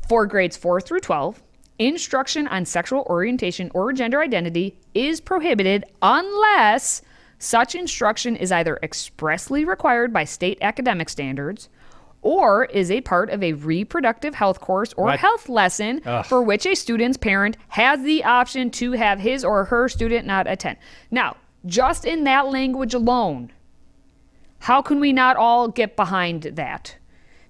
for 0.08 0.26
grades 0.26 0.56
4 0.56 0.80
through 0.80 1.00
12 1.00 1.42
instruction 1.78 2.46
on 2.48 2.64
sexual 2.64 3.06
orientation 3.08 3.70
or 3.74 3.92
gender 3.92 4.20
identity 4.20 4.76
is 4.94 5.20
prohibited 5.20 5.84
unless 6.02 7.02
such 7.38 7.74
instruction 7.74 8.36
is 8.36 8.52
either 8.52 8.78
expressly 8.82 9.64
required 9.64 10.12
by 10.12 10.24
state 10.24 10.58
academic 10.60 11.08
standards 11.08 11.70
or 12.22 12.66
is 12.66 12.90
a 12.90 13.00
part 13.00 13.30
of 13.30 13.42
a 13.42 13.52
reproductive 13.54 14.34
health 14.34 14.60
course 14.60 14.92
or 14.94 15.06
What? 15.06 15.18
health 15.20 15.48
lesson 15.48 16.00
for 16.26 16.42
which 16.42 16.66
a 16.66 16.74
student's 16.74 17.16
parent 17.16 17.56
has 17.68 18.02
the 18.02 18.24
option 18.24 18.70
to 18.72 18.92
have 18.92 19.20
his 19.20 19.44
or 19.44 19.64
her 19.66 19.88
student 19.88 20.26
not 20.26 20.46
attend. 20.46 20.76
Now, 21.10 21.36
just 21.66 22.04
in 22.04 22.24
that 22.24 22.48
language 22.48 22.94
alone, 22.94 23.52
how 24.60 24.82
can 24.82 25.00
we 25.00 25.12
not 25.12 25.36
all 25.36 25.68
get 25.68 25.96
behind 25.96 26.42
that? 26.42 26.96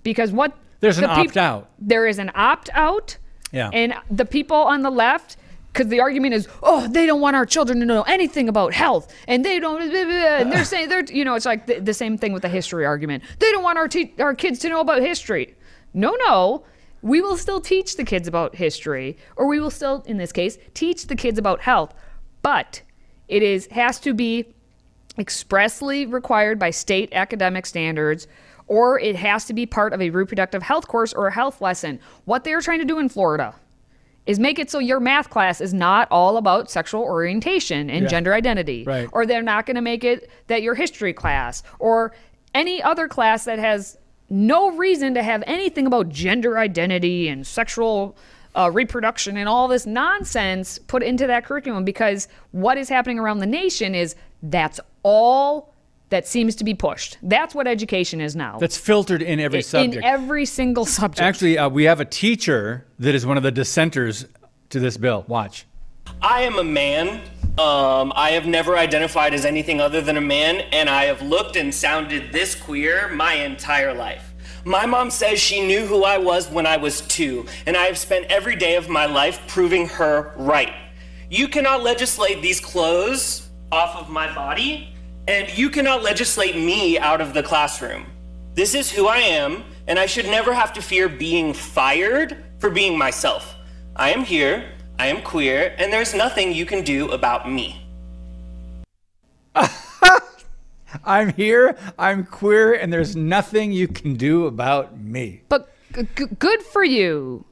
Because 0.02 0.32
what 0.32 0.56
There's 0.80 0.98
an 0.98 1.08
peop- 1.10 1.30
opt-out. 1.30 1.68
There 1.78 2.06
is 2.06 2.18
an 2.18 2.30
opt 2.34 2.70
out. 2.72 3.16
Yeah. 3.52 3.70
And 3.72 3.94
the 4.10 4.24
people 4.24 4.56
on 4.56 4.82
the 4.82 4.90
left, 4.90 5.36
because 5.72 5.86
the 5.88 6.00
argument 6.00 6.34
is, 6.34 6.48
oh, 6.62 6.88
they 6.88 7.06
don't 7.06 7.20
want 7.20 7.36
our 7.36 7.46
children 7.46 7.80
to 7.80 7.86
know 7.86 8.02
anything 8.02 8.48
about 8.48 8.72
health, 8.72 9.12
and 9.28 9.44
they 9.44 9.60
don't. 9.60 9.78
blah, 9.78 9.88
blah, 9.88 10.04
blah," 10.04 10.36
And 10.38 10.52
they're 10.52 10.64
saying 10.64 10.88
they're, 10.88 11.04
you 11.04 11.24
know, 11.24 11.34
it's 11.34 11.46
like 11.46 11.66
the, 11.66 11.78
the 11.78 11.94
same 11.94 12.18
thing 12.18 12.32
with 12.32 12.42
the 12.42 12.48
history 12.48 12.84
argument. 12.84 13.22
They 13.38 13.50
don't 13.52 13.62
want 13.62 13.78
our 13.78 13.88
te- 13.88 14.14
our 14.18 14.34
kids 14.34 14.58
to 14.60 14.68
know 14.68 14.80
about 14.80 15.00
history. 15.02 15.54
No, 15.94 16.16
no. 16.26 16.64
We 17.02 17.22
will 17.22 17.36
still 17.36 17.60
teach 17.60 17.96
the 17.96 18.04
kids 18.04 18.28
about 18.28 18.56
history, 18.56 19.16
or 19.36 19.46
we 19.46 19.58
will 19.58 19.70
still, 19.70 20.02
in 20.06 20.18
this 20.18 20.32
case, 20.32 20.58
teach 20.74 21.06
the 21.06 21.16
kids 21.16 21.38
about 21.38 21.60
health. 21.60 21.94
But 22.42 22.82
it 23.28 23.42
is 23.42 23.66
has 23.68 24.00
to 24.00 24.12
be 24.12 24.54
expressly 25.18 26.06
required 26.06 26.58
by 26.58 26.70
state 26.70 27.10
academic 27.12 27.66
standards 27.66 28.26
or 28.66 29.00
it 29.00 29.16
has 29.16 29.44
to 29.44 29.52
be 29.52 29.66
part 29.66 29.92
of 29.92 30.00
a 30.00 30.08
reproductive 30.10 30.62
health 30.62 30.86
course 30.86 31.12
or 31.12 31.26
a 31.26 31.32
health 31.32 31.60
lesson. 31.60 31.98
What 32.24 32.44
they're 32.44 32.60
trying 32.60 32.78
to 32.78 32.84
do 32.84 33.00
in 33.00 33.08
Florida 33.08 33.54
is 34.26 34.38
make 34.38 34.58
it 34.58 34.70
so 34.70 34.78
your 34.78 35.00
math 35.00 35.30
class 35.30 35.60
is 35.60 35.72
not 35.74 36.06
all 36.10 36.36
about 36.36 36.70
sexual 36.70 37.02
orientation 37.02 37.88
and 37.90 38.02
Yeah. 38.04 38.08
gender 38.08 38.34
identity. 38.34 38.84
Right. 38.84 39.08
Or 39.12 39.26
they're 39.26 39.42
not 39.42 39.66
going 39.66 39.76
to 39.76 39.80
make 39.82 40.04
it 40.04 40.30
that 40.46 40.62
your 40.62 40.74
history 40.74 41.12
class 41.12 41.62
or 41.78 42.12
any 42.54 42.82
other 42.82 43.08
class 43.08 43.44
that 43.44 43.58
has 43.58 43.96
no 44.28 44.70
reason 44.76 45.14
to 45.14 45.22
have 45.22 45.42
anything 45.46 45.86
about 45.86 46.08
gender 46.08 46.58
identity 46.58 47.28
and 47.28 47.46
sexual 47.46 48.16
uh, 48.54 48.70
reproduction 48.72 49.36
and 49.36 49.48
all 49.48 49.68
this 49.68 49.86
nonsense 49.86 50.78
put 50.86 51.02
into 51.02 51.26
that 51.26 51.44
curriculum 51.44 51.84
because 51.84 52.28
what 52.52 52.76
is 52.76 52.88
happening 52.88 53.18
around 53.18 53.38
the 53.38 53.46
nation 53.46 53.94
is 53.94 54.14
that's 54.42 54.80
all 55.02 55.69
that 56.10 56.26
seems 56.26 56.54
to 56.56 56.64
be 56.64 56.74
pushed. 56.74 57.16
That's 57.22 57.54
what 57.54 57.66
education 57.66 58.20
is 58.20 58.36
now. 58.36 58.58
That's 58.58 58.76
filtered 58.76 59.22
in 59.22 59.40
every 59.40 59.62
subject. 59.62 59.96
in 59.96 60.04
every 60.04 60.44
single 60.44 60.84
subject. 60.84 61.20
Actually, 61.22 61.56
uh, 61.56 61.68
we 61.68 61.84
have 61.84 62.00
a 62.00 62.04
teacher 62.04 62.86
that 62.98 63.14
is 63.14 63.24
one 63.24 63.36
of 63.36 63.42
the 63.42 63.52
dissenters 63.52 64.26
to 64.70 64.80
this 64.80 64.96
bill. 64.96 65.24
Watch. 65.28 65.66
I 66.20 66.42
am 66.42 66.58
a 66.58 66.64
man. 66.64 67.22
Um, 67.58 68.12
I 68.14 68.30
have 68.32 68.46
never 68.46 68.76
identified 68.76 69.34
as 69.34 69.44
anything 69.44 69.80
other 69.80 70.00
than 70.00 70.16
a 70.16 70.20
man, 70.20 70.60
and 70.72 70.88
I 70.88 71.04
have 71.04 71.22
looked 71.22 71.56
and 71.56 71.74
sounded 71.74 72.32
this 72.32 72.54
queer 72.54 73.08
my 73.08 73.34
entire 73.34 73.94
life. 73.94 74.34
My 74.64 74.86
mom 74.86 75.10
says 75.10 75.40
she 75.40 75.66
knew 75.66 75.86
who 75.86 76.04
I 76.04 76.18
was 76.18 76.48
when 76.50 76.66
I 76.66 76.76
was 76.76 77.00
two, 77.02 77.46
and 77.66 77.76
I 77.76 77.84
have 77.86 77.96
spent 77.96 78.26
every 78.26 78.56
day 78.56 78.76
of 78.76 78.88
my 78.88 79.06
life 79.06 79.40
proving 79.46 79.88
her 79.88 80.32
right. 80.36 80.72
You 81.30 81.48
cannot 81.48 81.82
legislate 81.82 82.42
these 82.42 82.60
clothes 82.60 83.48
off 83.72 83.96
of 83.96 84.10
my 84.10 84.32
body, 84.34 84.94
and 85.30 85.56
you 85.56 85.70
cannot 85.70 86.02
legislate 86.02 86.56
me 86.56 86.98
out 86.98 87.20
of 87.20 87.34
the 87.34 87.42
classroom. 87.42 88.04
This 88.54 88.74
is 88.74 88.90
who 88.90 89.06
I 89.06 89.18
am, 89.18 89.62
and 89.86 89.96
I 89.96 90.06
should 90.06 90.24
never 90.24 90.52
have 90.52 90.72
to 90.72 90.82
fear 90.82 91.08
being 91.08 91.54
fired 91.54 92.44
for 92.58 92.68
being 92.68 92.98
myself. 92.98 93.54
I 93.94 94.10
am 94.10 94.24
here, 94.24 94.72
I 94.98 95.06
am 95.06 95.22
queer, 95.22 95.76
and 95.78 95.92
there's 95.92 96.14
nothing 96.14 96.52
you 96.52 96.66
can 96.66 96.82
do 96.82 97.12
about 97.12 97.48
me. 97.48 97.86
I'm 101.04 101.32
here, 101.34 101.78
I'm 101.96 102.24
queer, 102.26 102.74
and 102.74 102.92
there's 102.92 103.14
nothing 103.14 103.70
you 103.70 103.86
can 103.86 104.14
do 104.14 104.46
about 104.46 104.98
me. 104.98 105.42
But 105.48 105.72
g- 105.94 106.08
g- 106.16 106.26
good 106.40 106.60
for 106.60 106.82
you. 106.82 107.44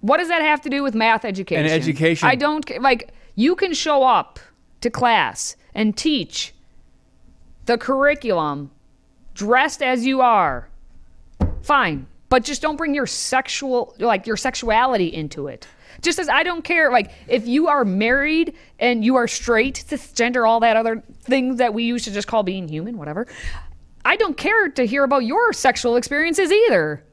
What 0.00 0.16
does 0.16 0.28
that 0.28 0.40
have 0.40 0.62
to 0.62 0.70
do 0.70 0.82
with 0.82 0.94
math 0.94 1.26
education? 1.26 1.66
And 1.66 1.70
education. 1.70 2.26
I 2.26 2.34
don't 2.34 2.80
like. 2.80 3.12
You 3.34 3.56
can 3.56 3.74
show 3.74 4.04
up 4.04 4.38
to 4.80 4.88
class 4.88 5.54
and 5.74 5.94
teach 5.94 6.54
the 7.68 7.76
curriculum 7.76 8.70
dressed 9.34 9.82
as 9.82 10.06
you 10.06 10.22
are. 10.22 10.68
Fine, 11.60 12.06
but 12.30 12.42
just 12.42 12.62
don't 12.62 12.76
bring 12.76 12.94
your 12.94 13.06
sexual, 13.06 13.94
like 13.98 14.26
your 14.26 14.38
sexuality 14.38 15.08
into 15.08 15.48
it. 15.48 15.66
Just 16.00 16.18
as 16.18 16.30
I 16.30 16.44
don't 16.44 16.62
care, 16.62 16.90
like 16.90 17.10
if 17.28 17.46
you 17.46 17.68
are 17.68 17.84
married 17.84 18.54
and 18.78 19.04
you 19.04 19.16
are 19.16 19.28
straight, 19.28 19.84
cisgender, 19.86 20.48
all 20.48 20.60
that 20.60 20.78
other 20.78 21.02
things 21.20 21.58
that 21.58 21.74
we 21.74 21.84
used 21.84 22.06
to 22.06 22.10
just 22.10 22.26
call 22.26 22.42
being 22.42 22.68
human, 22.68 22.96
whatever. 22.96 23.26
I 24.02 24.16
don't 24.16 24.38
care 24.38 24.70
to 24.70 24.86
hear 24.86 25.04
about 25.04 25.26
your 25.26 25.52
sexual 25.52 25.96
experiences 25.96 26.50
either. 26.50 27.04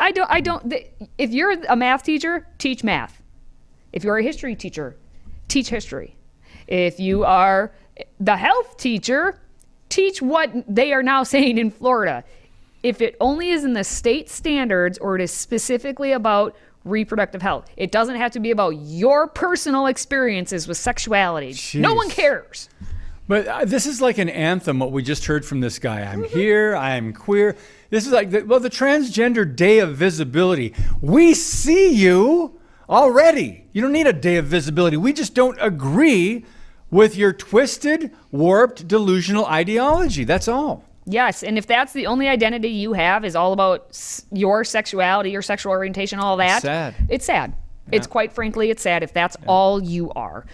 I 0.00 0.10
don't. 0.10 0.28
I 0.28 0.40
don't. 0.40 0.74
If 1.16 1.30
you're 1.30 1.52
a 1.68 1.76
math 1.76 2.02
teacher, 2.02 2.48
teach 2.58 2.82
math. 2.82 3.22
If 3.92 4.02
you're 4.02 4.18
a 4.18 4.22
history 4.22 4.56
teacher, 4.56 4.96
teach 5.46 5.68
history. 5.68 6.16
If 6.66 6.98
you 6.98 7.24
are 7.24 7.72
the 8.18 8.36
health 8.36 8.78
teacher, 8.78 9.38
teach 9.92 10.22
what 10.22 10.50
they 10.66 10.92
are 10.92 11.02
now 11.02 11.22
saying 11.34 11.58
in 11.58 11.70
Florida. 11.70 12.24
If 12.82 13.00
it 13.00 13.16
only 13.20 13.50
is 13.50 13.64
in 13.64 13.74
the 13.74 13.84
state 13.84 14.28
standards 14.28 14.98
or 14.98 15.14
it 15.14 15.22
is 15.22 15.30
specifically 15.30 16.12
about 16.12 16.56
reproductive 16.84 17.40
health, 17.40 17.70
it 17.76 17.92
doesn't 17.92 18.16
have 18.16 18.32
to 18.32 18.40
be 18.40 18.50
about 18.50 18.70
your 18.70 19.28
personal 19.28 19.86
experiences 19.86 20.66
with 20.66 20.76
sexuality. 20.76 21.54
No 21.74 21.94
one 21.94 22.10
cares. 22.10 22.68
But 23.28 23.46
uh, 23.46 23.64
this 23.64 23.86
is 23.86 24.00
like 24.00 24.18
an 24.18 24.28
anthem, 24.28 24.80
what 24.80 24.90
we 24.90 25.02
just 25.02 25.26
heard 25.26 25.44
from 25.44 25.60
this 25.60 25.78
guy. 25.78 26.02
I'm 26.02 26.24
here, 26.24 26.74
I'm 26.74 27.12
queer. 27.12 27.56
This 27.90 28.04
is 28.04 28.12
like, 28.12 28.30
the, 28.30 28.42
well, 28.42 28.58
the 28.58 28.68
Transgender 28.68 29.54
Day 29.54 29.78
of 29.78 29.96
Visibility. 29.96 30.74
We 31.00 31.34
see 31.34 31.90
you 31.90 32.58
already. 32.90 33.64
You 33.72 33.80
don't 33.80 33.92
need 33.92 34.08
a 34.08 34.12
day 34.12 34.36
of 34.36 34.46
visibility. 34.46 34.96
We 34.96 35.12
just 35.12 35.34
don't 35.34 35.56
agree 35.60 36.44
with 36.92 37.16
your 37.16 37.32
twisted, 37.32 38.12
warped, 38.30 38.86
delusional 38.86 39.46
ideology. 39.46 40.22
That's 40.22 40.46
all. 40.46 40.84
Yes, 41.04 41.42
and 41.42 41.58
if 41.58 41.66
that's 41.66 41.92
the 41.92 42.06
only 42.06 42.28
identity 42.28 42.68
you 42.68 42.92
have 42.92 43.24
is 43.24 43.34
all 43.34 43.52
about 43.52 43.86
s- 43.90 44.24
your 44.30 44.62
sexuality, 44.62 45.32
your 45.32 45.42
sexual 45.42 45.72
orientation, 45.72 46.20
all 46.20 46.36
that, 46.36 46.62
sad. 46.62 46.94
It's 47.08 47.24
sad. 47.24 47.54
It's 47.90 48.06
quite 48.06 48.32
frankly, 48.32 48.70
it's 48.70 48.82
sad 48.82 49.02
if 49.02 49.12
that's 49.12 49.36
all 49.48 49.82
you 49.82 50.12
are. 50.12 50.46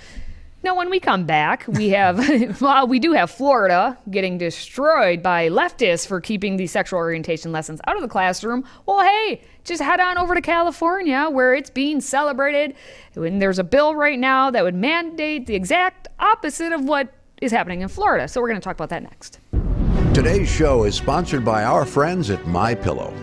Now, 0.65 0.75
when 0.75 0.91
we 0.91 0.99
come 0.99 1.25
back, 1.25 1.65
we 1.69 1.91
have, 1.91 2.61
well, 2.61 2.87
we 2.89 2.99
do 2.99 3.13
have 3.13 3.31
Florida 3.31 3.97
getting 4.11 4.39
destroyed 4.39 5.23
by 5.23 5.49
leftists 5.51 6.07
for 6.07 6.21
keeping 6.21 6.57
the 6.57 6.67
sexual 6.67 6.99
orientation 6.99 7.53
lessons 7.53 7.81
out 7.87 7.95
of 7.97 8.03
the 8.03 8.09
classroom. 8.09 8.65
Well, 8.87 9.01
hey, 9.01 9.43
just 9.69 9.83
head 9.83 10.01
on 10.01 10.19
over 10.19 10.35
to 10.35 10.41
California 10.41 11.29
where 11.31 11.55
it's 11.55 11.71
being 11.71 12.01
celebrated. 12.01 12.75
And 13.15 13.41
there's 13.41 13.59
a 13.59 13.65
bill 13.65 13.95
right 13.95 14.19
now 14.19 14.51
that 14.51 14.65
would 14.65 14.75
mandate 14.75 15.47
the 15.47 15.55
exact 15.55 16.09
opposite 16.19 16.73
of 16.73 16.85
what 16.85 17.13
is 17.41 17.53
happening 17.53 17.83
in 17.83 17.89
Florida. 17.89 18.27
So 18.27 18.41
we're 18.41 18.49
going 18.49 18.61
to 18.61 18.65
talk 18.65 18.77
about 18.77 18.89
that 18.89 19.03
next. 19.03 19.39
Today's 20.15 20.49
show 20.49 20.85
is 20.85 20.97
sponsored 20.97 21.45
by 21.45 21.63
our 21.63 21.85
friends 21.85 22.31
at 22.31 22.45
My 22.47 22.75
Pillow. 22.75 23.15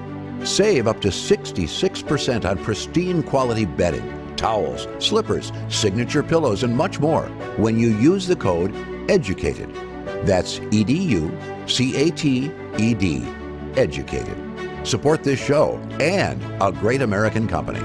Save 0.46 0.88
up 0.88 1.02
to 1.02 1.10
66% 1.10 2.46
on 2.46 2.64
pristine 2.64 3.24
quality 3.24 3.66
bedding, 3.66 4.36
towels, 4.36 4.88
slippers, 5.00 5.52
signature 5.68 6.24
pillows, 6.24 6.64
and 6.64 6.76
much 6.76 7.00
more 7.00 7.24
when 7.58 7.80
you 7.80 7.98
use 7.98 8.28
the 8.28 8.36
code 8.36 8.72
EDUCATED. 9.10 10.26
That's 10.26 10.60
E 10.72 10.84
D 10.84 10.94
U 10.94 11.38
C 11.68 11.96
A 11.96 12.12
T 12.12 12.52
E 12.78 12.94
D. 12.94 13.28
Educated. 13.76 14.55
Support 14.86 15.24
this 15.24 15.44
show 15.44 15.78
and 16.00 16.42
a 16.62 16.72
great 16.72 17.02
American 17.02 17.48
company. 17.48 17.82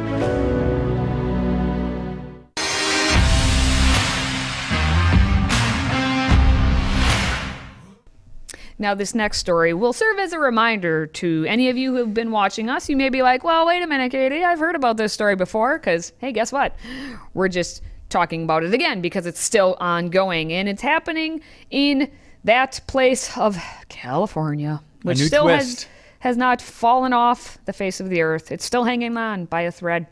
Now, 8.79 8.95
this 8.95 9.15
next 9.15 9.39
story 9.39 9.75
will 9.75 9.93
serve 9.93 10.19
as 10.19 10.33
a 10.33 10.39
reminder 10.39 11.07
to 11.07 11.45
any 11.47 11.69
of 11.69 11.77
you 11.77 11.95
who've 11.95 12.15
been 12.15 12.31
watching 12.31 12.71
us. 12.71 12.89
You 12.89 12.97
may 12.97 13.11
be 13.11 13.21
like, 13.21 13.45
well, 13.45 13.67
wait 13.67 13.83
a 13.83 13.87
minute, 13.87 14.11
Katie, 14.11 14.43
I've 14.43 14.59
heard 14.59 14.75
about 14.75 14.97
this 14.97 15.13
story 15.13 15.37
before. 15.37 15.79
Because, 15.79 16.15
hey, 16.19 16.33
guess 16.33 16.51
what? 16.51 16.75
We're 17.35 17.49
just 17.49 17.83
talking 18.09 18.43
about 18.45 18.65
it 18.65 18.73
again 18.73 19.03
because 19.03 19.27
it's 19.27 19.41
still 19.41 19.77
ongoing 19.81 20.53
and 20.53 20.67
it's 20.67 20.81
happening 20.81 21.43
in 21.71 22.11
that 22.45 22.81
place 22.87 23.37
of 23.37 23.59
California, 23.91 24.83
which 25.03 25.19
new 25.19 25.27
still 25.27 25.45
twist. 25.45 25.83
has 25.83 25.89
not 26.37 26.61
fallen 26.61 27.13
off 27.13 27.59
the 27.65 27.73
face 27.73 27.99
of 27.99 28.11
the 28.11 28.21
earth. 28.21 28.53
It's 28.53 28.65
still 28.65 28.85
hanging 28.85 29.17
on 29.17 29.47
by 29.47 29.63
a 29.63 29.73
thread. 29.73 30.07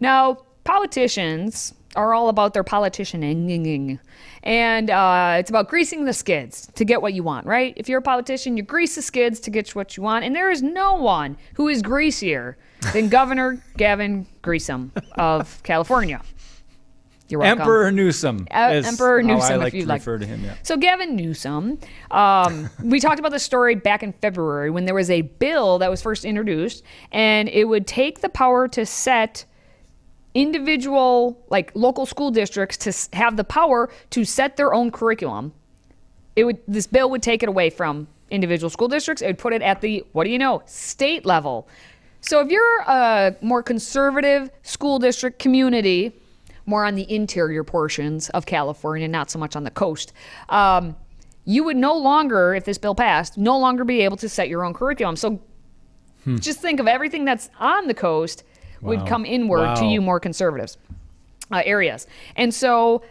Now, 0.00 0.38
politicians 0.64 1.74
are 1.96 2.12
all 2.12 2.28
about 2.28 2.54
their 2.54 2.64
politicianing. 2.64 3.98
And 4.42 4.90
uh, 4.90 5.36
it's 5.38 5.50
about 5.50 5.68
greasing 5.68 6.04
the 6.04 6.12
skids 6.12 6.68
to 6.74 6.84
get 6.84 7.00
what 7.00 7.14
you 7.14 7.22
want, 7.22 7.46
right? 7.46 7.72
If 7.76 7.88
you're 7.88 8.00
a 8.00 8.02
politician, 8.02 8.56
you 8.56 8.62
grease 8.62 8.96
the 8.96 9.02
skids 9.02 9.40
to 9.40 9.50
get 9.50 9.74
what 9.74 9.96
you 9.96 10.02
want. 10.02 10.24
And 10.24 10.34
there 10.34 10.50
is 10.50 10.62
no 10.62 10.94
one 10.94 11.36
who 11.54 11.68
is 11.68 11.82
greasier 11.82 12.56
than 12.92 13.08
Governor 13.08 13.62
Gavin 13.76 14.26
Newsom 14.44 14.92
of 15.16 15.62
California. 15.62 16.20
You're 17.28 17.40
welcome. 17.40 17.60
Emperor 17.60 17.90
Newsom. 17.90 18.46
Uh, 18.50 18.82
Emperor 18.84 19.22
how 19.22 19.28
Newsom, 19.28 19.52
I 19.52 19.54
if 19.54 19.60
like 19.60 19.72
you'd 19.72 19.82
to 19.82 19.88
like. 19.88 20.00
refer 20.00 20.18
to 20.18 20.26
him. 20.26 20.44
Yeah. 20.44 20.54
So 20.62 20.76
Gavin 20.76 21.16
Newsom, 21.16 21.78
um, 22.10 22.68
we 22.82 23.00
talked 23.00 23.18
about 23.18 23.32
this 23.32 23.42
story 23.42 23.74
back 23.74 24.02
in 24.02 24.12
February 24.12 24.70
when 24.70 24.84
there 24.84 24.94
was 24.94 25.10
a 25.10 25.22
bill 25.22 25.78
that 25.78 25.90
was 25.90 26.02
first 26.02 26.24
introduced, 26.24 26.82
and 27.12 27.48
it 27.48 27.64
would 27.64 27.86
take 27.86 28.20
the 28.20 28.28
power 28.28 28.68
to 28.68 28.84
set 28.84 29.46
individual, 30.34 31.42
like 31.48 31.72
local 31.74 32.04
school 32.04 32.30
districts, 32.30 32.76
to 32.76 33.16
have 33.16 33.36
the 33.36 33.44
power 33.44 33.90
to 34.10 34.24
set 34.24 34.56
their 34.56 34.74
own 34.74 34.90
curriculum. 34.90 35.54
It 36.36 36.44
would 36.44 36.58
this 36.68 36.86
bill 36.86 37.08
would 37.10 37.22
take 37.22 37.42
it 37.42 37.48
away 37.48 37.70
from 37.70 38.06
individual 38.30 38.68
school 38.68 38.88
districts. 38.88 39.22
It 39.22 39.26
would 39.28 39.38
put 39.38 39.52
it 39.54 39.62
at 39.62 39.80
the 39.80 40.04
what 40.12 40.24
do 40.24 40.30
you 40.30 40.38
know 40.38 40.62
state 40.66 41.24
level. 41.24 41.68
So 42.20 42.40
if 42.40 42.48
you're 42.50 42.80
a 42.80 43.36
more 43.40 43.62
conservative 43.62 44.50
school 44.62 44.98
district 44.98 45.38
community, 45.38 46.12
more 46.66 46.84
on 46.84 46.94
the 46.94 47.12
interior 47.12 47.64
portions 47.64 48.30
of 48.30 48.46
California, 48.46 49.08
not 49.08 49.30
so 49.30 49.38
much 49.38 49.56
on 49.56 49.64
the 49.64 49.70
coast, 49.70 50.12
um, 50.48 50.96
you 51.44 51.62
would 51.64 51.76
no 51.76 51.94
longer, 51.96 52.54
if 52.54 52.64
this 52.64 52.78
bill 52.78 52.94
passed, 52.94 53.36
no 53.36 53.58
longer 53.58 53.84
be 53.84 54.00
able 54.00 54.16
to 54.16 54.28
set 54.28 54.48
your 54.48 54.64
own 54.64 54.72
curriculum. 54.72 55.16
So 55.16 55.40
just 56.40 56.60
think 56.60 56.80
of 56.80 56.88
everything 56.88 57.26
that's 57.26 57.50
on 57.60 57.86
the 57.86 57.94
coast 57.94 58.44
would 58.80 59.06
come 59.06 59.24
inward 59.26 59.76
to 59.76 59.84
you 59.84 60.00
more 60.00 60.20
conservatives 60.20 60.78
uh, 61.50 61.62
areas. 61.64 62.06
And 62.36 62.52
so 62.52 63.02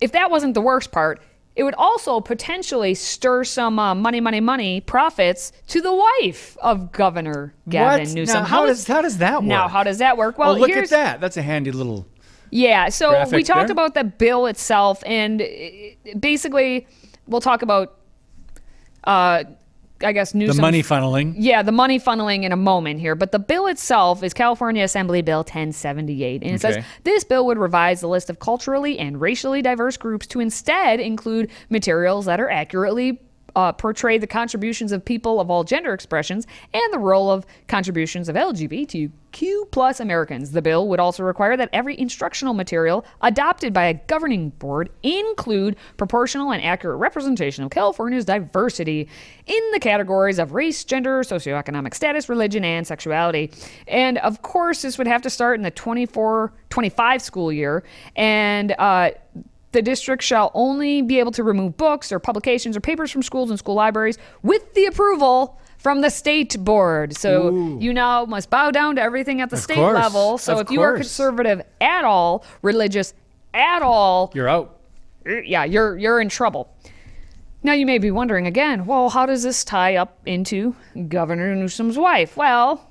if 0.00 0.12
that 0.12 0.30
wasn't 0.30 0.54
the 0.54 0.60
worst 0.60 0.92
part, 0.92 1.20
it 1.56 1.62
would 1.62 1.74
also 1.74 2.20
potentially 2.20 2.94
stir 2.94 3.42
some 3.44 3.78
uh, 3.78 3.94
money, 3.94 4.20
money, 4.20 4.40
money 4.40 4.80
profits 4.80 5.52
to 5.68 5.80
the 5.80 5.92
wife 5.92 6.56
of 6.60 6.92
Governor 6.92 7.54
Gavin 7.68 8.06
What? 8.06 8.14
Newsom. 8.14 8.42
Now, 8.42 8.44
how 8.44 8.66
does- 8.66 8.86
how 8.86 9.00
does 9.00 9.18
that 9.18 9.36
work? 9.36 9.44
Now, 9.44 9.66
how 9.66 9.82
does 9.82 9.98
that 9.98 10.16
work? 10.18 10.38
Well, 10.38 10.54
oh, 10.54 10.58
look 10.58 10.68
here's, 10.68 10.92
at 10.92 10.96
that. 10.96 11.20
That's 11.20 11.36
a 11.36 11.42
handy 11.42 11.72
little. 11.72 12.06
Yeah, 12.50 12.88
so 12.88 13.24
we 13.30 13.42
talked 13.42 13.68
there. 13.68 13.72
about 13.72 13.94
the 13.94 14.04
bill 14.04 14.46
itself, 14.46 15.02
and 15.06 15.42
uh, 15.42 15.46
basically, 16.18 16.86
we'll 17.26 17.40
talk 17.40 17.62
about, 17.62 17.98
uh, 19.04 19.44
I 20.02 20.12
guess, 20.12 20.34
news. 20.34 20.54
The 20.54 20.62
money 20.62 20.82
funneling. 20.82 21.34
Yeah, 21.36 21.62
the 21.62 21.72
money 21.72 21.98
funneling 21.98 22.44
in 22.44 22.52
a 22.52 22.56
moment 22.56 23.00
here. 23.00 23.14
But 23.14 23.32
the 23.32 23.38
bill 23.38 23.66
itself 23.66 24.22
is 24.22 24.34
California 24.34 24.84
Assembly 24.84 25.22
Bill 25.22 25.40
1078. 25.40 26.42
And 26.42 26.52
it 26.52 26.60
says 26.60 26.84
this 27.04 27.24
bill 27.24 27.46
would 27.46 27.58
revise 27.58 28.00
the 28.00 28.08
list 28.08 28.30
of 28.30 28.38
culturally 28.38 28.98
and 28.98 29.20
racially 29.20 29.62
diverse 29.62 29.96
groups 29.96 30.26
to 30.28 30.40
instead 30.40 31.00
include 31.00 31.50
materials 31.70 32.26
that 32.26 32.40
are 32.40 32.50
accurately 32.50 33.20
uh, 33.56 33.72
portray 33.72 34.18
the 34.18 34.26
contributions 34.26 34.92
of 34.92 35.04
people 35.04 35.40
of 35.40 35.50
all 35.50 35.64
gender 35.64 35.94
expressions 35.94 36.46
and 36.74 36.92
the 36.92 36.98
role 36.98 37.30
of 37.30 37.46
contributions 37.66 38.28
of 38.28 38.36
LGBTQ 38.36 39.70
plus 39.70 39.98
Americans. 39.98 40.52
The 40.52 40.60
bill 40.60 40.86
would 40.88 41.00
also 41.00 41.22
require 41.22 41.56
that 41.56 41.70
every 41.72 41.98
instructional 41.98 42.52
material 42.52 43.04
adopted 43.22 43.72
by 43.72 43.86
a 43.86 43.94
governing 43.94 44.50
board 44.50 44.90
include 45.02 45.76
proportional 45.96 46.52
and 46.52 46.62
accurate 46.62 46.98
representation 46.98 47.64
of 47.64 47.70
California's 47.70 48.26
diversity 48.26 49.08
in 49.46 49.70
the 49.72 49.80
categories 49.80 50.38
of 50.38 50.52
race, 50.52 50.84
gender, 50.84 51.22
socioeconomic 51.22 51.94
status, 51.94 52.28
religion, 52.28 52.62
and 52.62 52.86
sexuality. 52.86 53.50
And 53.88 54.18
of 54.18 54.42
course, 54.42 54.82
this 54.82 54.98
would 54.98 55.06
have 55.06 55.22
to 55.22 55.30
start 55.30 55.58
in 55.58 55.62
the 55.62 55.70
24 55.70 56.52
25 56.68 57.22
school 57.22 57.50
year. 57.50 57.84
And 58.16 58.74
uh, 58.78 59.12
the 59.76 59.82
district 59.82 60.22
shall 60.22 60.50
only 60.54 61.02
be 61.02 61.18
able 61.18 61.30
to 61.32 61.42
remove 61.44 61.76
books 61.76 62.10
or 62.10 62.18
publications 62.18 62.78
or 62.78 62.80
papers 62.80 63.10
from 63.10 63.22
schools 63.22 63.50
and 63.50 63.58
school 63.58 63.74
libraries 63.74 64.16
with 64.42 64.72
the 64.72 64.86
approval 64.86 65.60
from 65.76 66.00
the 66.00 66.08
state 66.08 66.56
board. 66.64 67.14
So 67.14 67.76
you 67.78 67.92
now 67.92 68.24
must 68.24 68.48
bow 68.48 68.70
down 68.70 68.96
to 68.96 69.02
everything 69.02 69.42
at 69.42 69.50
the 69.50 69.58
state 69.58 69.74
course, 69.76 69.94
level. 69.94 70.38
So 70.38 70.54
of 70.54 70.60
if 70.62 70.70
you 70.70 70.80
are 70.80 70.94
conservative 70.94 71.60
at 71.82 72.04
all, 72.06 72.42
religious 72.62 73.12
at 73.52 73.82
all, 73.82 74.32
You're 74.34 74.48
out. 74.48 74.80
yeah, 75.26 75.64
you're 75.64 75.98
you're 75.98 76.22
in 76.22 76.30
trouble. 76.30 76.72
Now, 77.62 77.72
you 77.74 77.84
may 77.84 77.98
be 77.98 78.10
wondering 78.10 78.46
again, 78.46 78.86
well, 78.86 79.10
how 79.10 79.26
does 79.26 79.42
this 79.42 79.62
tie 79.64 79.96
up 79.96 80.18
into 80.24 80.74
Governor 81.08 81.54
Newsom's 81.54 81.98
wife? 81.98 82.36
Well, 82.36 82.88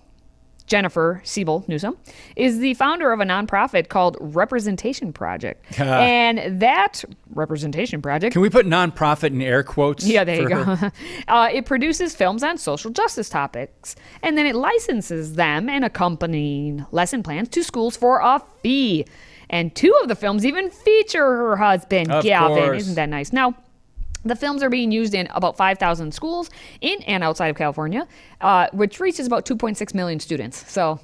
Jennifer 0.67 1.21
Siebel 1.23 1.63
Newsom 1.67 1.95
is 2.35 2.59
the 2.59 2.73
founder 2.73 3.11
of 3.11 3.19
a 3.19 3.23
nonprofit 3.23 3.87
called 3.89 4.17
Representation 4.19 5.13
Project. 5.13 5.63
and 5.79 6.59
that 6.61 7.03
Representation 7.31 8.01
Project 8.01 8.33
Can 8.33 8.41
we 8.41 8.49
put 8.49 8.65
nonprofit 8.65 9.27
in 9.27 9.41
air 9.41 9.63
quotes? 9.63 10.05
yeah, 10.05 10.23
there 10.23 10.41
you 10.41 10.49
go. 10.49 10.77
uh, 11.27 11.49
it 11.53 11.65
produces 11.65 12.15
films 12.15 12.43
on 12.43 12.57
social 12.57 12.91
justice 12.91 13.29
topics, 13.29 13.95
and 14.23 14.37
then 14.37 14.45
it 14.45 14.55
licenses 14.55 15.35
them 15.35 15.69
and 15.69 15.85
accompanying 15.85 16.85
lesson 16.91 17.21
plans 17.23 17.49
to 17.49 17.63
schools 17.63 17.95
for 17.95 18.19
a 18.19 18.41
fee. 18.61 19.05
And 19.49 19.75
two 19.75 19.95
of 20.01 20.07
the 20.07 20.15
films 20.15 20.43
even 20.45 20.71
feature 20.71 21.23
her 21.23 21.55
husband, 21.57 22.11
Of 22.11 22.23
Gavin. 22.23 22.57
course. 22.57 22.81
Isn't 22.81 22.95
that 22.95 23.09
nice? 23.09 23.31
Now, 23.31 23.55
the 24.25 24.35
films 24.35 24.63
are 24.63 24.69
being 24.69 24.91
used 24.91 25.13
in 25.13 25.27
about 25.33 25.55
5,000 25.55 26.13
schools 26.13 26.49
in 26.81 27.01
and 27.03 27.23
outside 27.23 27.47
of 27.47 27.55
California, 27.55 28.07
uh, 28.41 28.67
which 28.73 28.99
reaches 28.99 29.27
about 29.27 29.45
2.6 29.45 29.93
million 29.93 30.19
students. 30.19 30.69
So 30.69 30.99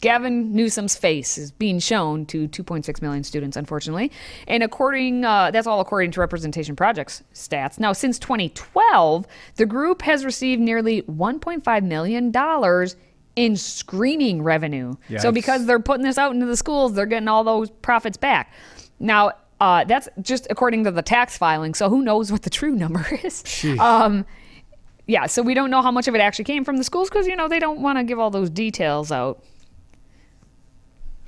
Gavin 0.00 0.54
Newsom's 0.54 0.96
face 0.96 1.38
is 1.38 1.50
being 1.50 1.78
shown 1.78 2.26
to 2.26 2.48
2.6 2.48 3.00
million 3.00 3.24
students, 3.24 3.56
unfortunately. 3.56 4.10
And 4.48 4.62
according, 4.62 5.24
uh, 5.24 5.50
that's 5.50 5.66
all 5.66 5.80
according 5.80 6.10
to 6.12 6.20
Representation 6.20 6.76
Project's 6.76 7.22
stats. 7.34 7.78
Now, 7.78 7.92
since 7.92 8.18
2012, 8.18 9.26
the 9.56 9.66
group 9.66 10.02
has 10.02 10.24
received 10.24 10.60
nearly 10.60 11.02
1.5 11.02 11.84
million 11.84 12.30
dollars 12.30 12.96
in 13.36 13.56
screening 13.56 14.42
revenue. 14.42 14.94
So 15.18 15.32
because 15.32 15.66
they're 15.66 15.80
putting 15.80 16.04
this 16.04 16.18
out 16.18 16.32
into 16.34 16.46
the 16.46 16.56
schools, 16.56 16.94
they're 16.94 17.06
getting 17.06 17.28
all 17.28 17.42
those 17.42 17.70
profits 17.70 18.16
back. 18.16 18.52
Now, 19.00 19.32
uh, 19.64 19.82
that's 19.84 20.10
just 20.20 20.46
according 20.50 20.84
to 20.84 20.90
the 20.90 21.00
tax 21.00 21.38
filing. 21.38 21.72
So 21.72 21.88
who 21.88 22.02
knows 22.02 22.30
what 22.30 22.42
the 22.42 22.50
true 22.50 22.72
number 22.74 23.06
is? 23.24 23.64
Um, 23.80 24.26
yeah, 25.06 25.24
so 25.24 25.40
we 25.40 25.54
don't 25.54 25.70
know 25.70 25.80
how 25.80 25.90
much 25.90 26.06
of 26.06 26.14
it 26.14 26.20
actually 26.20 26.44
came 26.44 26.64
from 26.64 26.76
the 26.76 26.84
schools 26.84 27.08
because 27.08 27.26
you 27.26 27.34
know 27.34 27.48
they 27.48 27.58
don't 27.58 27.80
want 27.80 27.96
to 27.98 28.04
give 28.04 28.18
all 28.18 28.30
those 28.30 28.50
details 28.50 29.10
out. 29.10 29.42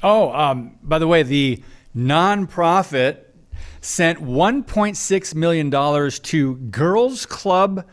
Oh, 0.03 0.31
um, 0.33 0.79
by 0.83 0.99
the 0.99 1.07
way, 1.07 1.22
the 1.22 1.62
nonprofit 1.96 3.20
sent 3.81 4.18
$1.6 4.20 5.35
million 5.35 6.11
to 6.11 6.57
Girls 6.57 7.25
Club 7.25 7.87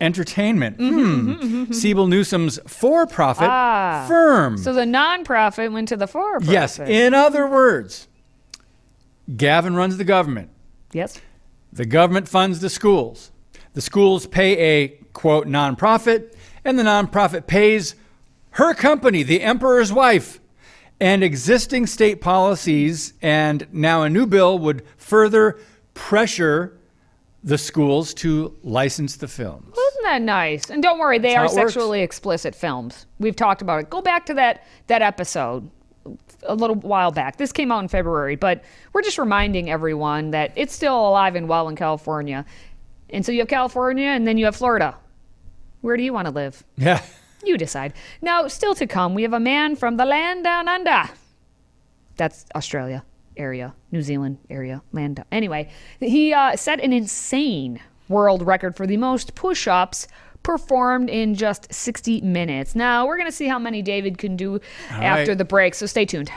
Entertainment. 0.00 0.76
Hmm. 0.78 1.72
Siebel 1.72 2.08
Newsom's 2.08 2.58
for 2.66 3.06
profit 3.06 3.48
firm. 4.08 4.56
So 4.58 4.72
the 4.72 4.84
nonprofit 4.84 5.72
went 5.72 5.88
to 5.88 5.96
the 5.96 6.06
for-profit. 6.08 6.48
yes, 6.48 6.78
in 6.80 7.14
other 7.14 7.48
words, 7.48 8.08
Gavin 9.36 9.74
runs 9.76 9.96
the 9.96 10.04
government. 10.04 10.50
yes. 10.92 11.20
The 11.70 11.84
government 11.84 12.26
funds 12.28 12.60
the 12.60 12.70
schools. 12.70 13.30
The 13.74 13.82
schools 13.82 14.26
pay 14.26 14.56
a 14.58 14.88
quote 15.12 15.46
nonprofit, 15.46 16.32
and 16.64 16.78
the 16.78 16.82
nonprofit 16.82 17.46
pays 17.46 17.94
her 18.52 18.72
company, 18.72 19.22
the 19.22 19.42
Emperor's 19.42 19.92
Wife. 19.92 20.40
And 20.98 21.22
existing 21.22 21.86
state 21.86 22.20
policies 22.22 23.12
and 23.22 23.66
now 23.70 24.02
a 24.02 24.08
new 24.10 24.26
bill 24.26 24.58
would 24.60 24.82
further 24.96 25.58
pressure 25.94 26.72
the 27.44 27.58
schools 27.58 28.14
to 28.14 28.56
license 28.64 29.16
the 29.16 29.28
films. 29.28 29.72
Well, 29.76 29.86
Isn't 29.92 30.04
that 30.04 30.22
nice? 30.22 30.70
And 30.70 30.82
don't 30.82 30.98
worry, 30.98 31.18
they 31.18 31.34
That's 31.34 31.52
are 31.54 31.58
it 31.58 31.62
works. 31.64 31.74
sexually 31.74 32.00
explicit 32.00 32.54
films. 32.54 33.06
We've 33.20 33.36
talked 33.36 33.60
about 33.62 33.78
it. 33.80 33.90
Go 33.90 34.00
back 34.02 34.24
to 34.26 34.34
that 34.34 34.64
that 34.88 35.02
episode 35.02 35.70
a 36.42 36.54
little 36.54 36.76
while 36.76 37.10
back. 37.10 37.36
This 37.36 37.52
came 37.52 37.72
out 37.72 37.80
in 37.80 37.88
February, 37.88 38.36
but 38.36 38.62
we're 38.92 39.02
just 39.02 39.18
reminding 39.18 39.70
everyone 39.70 40.30
that 40.30 40.52
it's 40.56 40.74
still 40.74 41.08
alive 41.08 41.34
and 41.34 41.48
well 41.48 41.68
in 41.68 41.76
California. 41.76 42.44
And 43.10 43.24
so 43.24 43.32
you 43.32 43.40
have 43.40 43.48
California 43.48 44.08
and 44.08 44.26
then 44.26 44.38
you 44.38 44.44
have 44.44 44.56
Florida. 44.56 44.96
Where 45.80 45.96
do 45.96 46.02
you 46.02 46.12
want 46.12 46.26
to 46.26 46.32
live? 46.32 46.64
Yeah. 46.76 47.02
You 47.44 47.56
decide. 47.56 47.92
Now, 48.20 48.48
still 48.48 48.74
to 48.74 48.86
come, 48.86 49.14
we 49.14 49.22
have 49.22 49.32
a 49.32 49.40
man 49.40 49.76
from 49.76 49.96
the 49.96 50.04
land 50.04 50.44
down 50.44 50.68
under. 50.68 51.04
That's 52.16 52.44
Australia 52.54 53.04
area, 53.36 53.74
New 53.92 54.02
Zealand 54.02 54.38
area, 54.50 54.82
land 54.92 55.16
down. 55.16 55.26
Anyway, 55.30 55.70
he 56.00 56.32
uh, 56.32 56.56
set 56.56 56.80
an 56.80 56.92
insane 56.92 57.80
world 58.08 58.42
record 58.42 58.74
for 58.74 58.86
the 58.86 58.96
most 58.96 59.34
push 59.34 59.68
ups 59.68 60.08
performed 60.48 61.10
in 61.10 61.34
just 61.34 61.70
60 61.70 62.22
minutes. 62.22 62.74
Now, 62.74 63.06
we're 63.06 63.18
going 63.18 63.28
to 63.28 63.36
see 63.36 63.48
how 63.48 63.58
many 63.58 63.82
David 63.82 64.16
can 64.16 64.34
do 64.34 64.58
after 64.88 65.32
right. 65.32 65.36
the 65.36 65.44
break, 65.44 65.74
so 65.74 65.84
stay 65.84 66.06
tuned. 66.06 66.30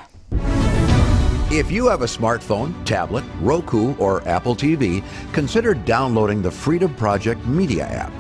If 1.50 1.71
you 1.71 1.88
have 1.88 2.02
a 2.02 2.08
smartphone, 2.08 2.74
tablet, 2.84 3.24
Roku, 3.39 3.95
or 3.95 4.28
Apple 4.28 4.54
TV, 4.54 5.02
consider 5.32 5.74
downloading 5.74 6.41
the 6.41 6.52
Freedom 6.52 6.93
Project 6.95 7.45
Media 7.45 7.86
app. 7.86 8.12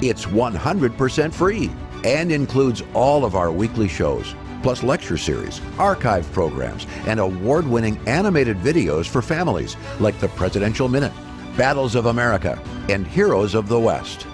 It's 0.00 0.24
100% 0.24 1.34
free 1.34 1.68
and 2.04 2.30
includes 2.30 2.84
all 2.94 3.24
of 3.24 3.34
our 3.34 3.50
weekly 3.50 3.88
shows, 3.88 4.36
plus 4.62 4.84
lecture 4.84 5.18
series, 5.18 5.60
archive 5.80 6.30
programs, 6.30 6.86
and 7.08 7.18
award 7.18 7.66
winning 7.66 7.98
animated 8.06 8.56
videos 8.58 9.08
for 9.08 9.20
families 9.20 9.76
like 9.98 10.16
the 10.20 10.28
Presidential 10.28 10.88
Minute, 10.88 11.12
Battles 11.56 11.96
of 11.96 12.06
America, 12.06 12.56
and 12.88 13.04
Heroes 13.04 13.56
of 13.56 13.66
the 13.66 13.80
West. 13.80 14.28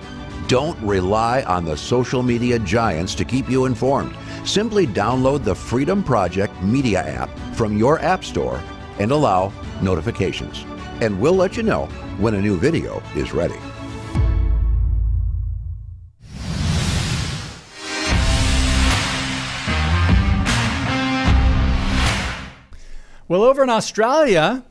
Don't 0.49 0.81
rely 0.81 1.43
on 1.43 1.65
the 1.65 1.77
social 1.77 2.23
media 2.23 2.61
giants 2.61 3.17
to 3.17 3.25
keep 3.25 3.51
you 3.51 3.65
informed. 3.65 4.17
Simply 4.45 4.87
download 4.87 5.43
the 5.43 5.55
Freedom 5.55 6.05
Project 6.05 6.63
Media 6.63 7.01
app 7.03 7.29
from 7.57 7.77
your 7.77 7.99
App 7.99 8.25
Store 8.25 8.63
and 9.01 9.11
allow 9.11 9.53
notifications. 9.83 10.65
And 11.01 11.19
we'll 11.21 11.35
let 11.35 11.57
you 11.57 11.65
know 11.65 11.87
when 12.19 12.35
a 12.35 12.41
new 12.41 12.57
video 12.57 13.03
is 13.17 13.33
ready. 13.33 13.59
Well, 23.27 23.43
over 23.43 23.65
in 23.65 23.71
Australia, 23.71 24.65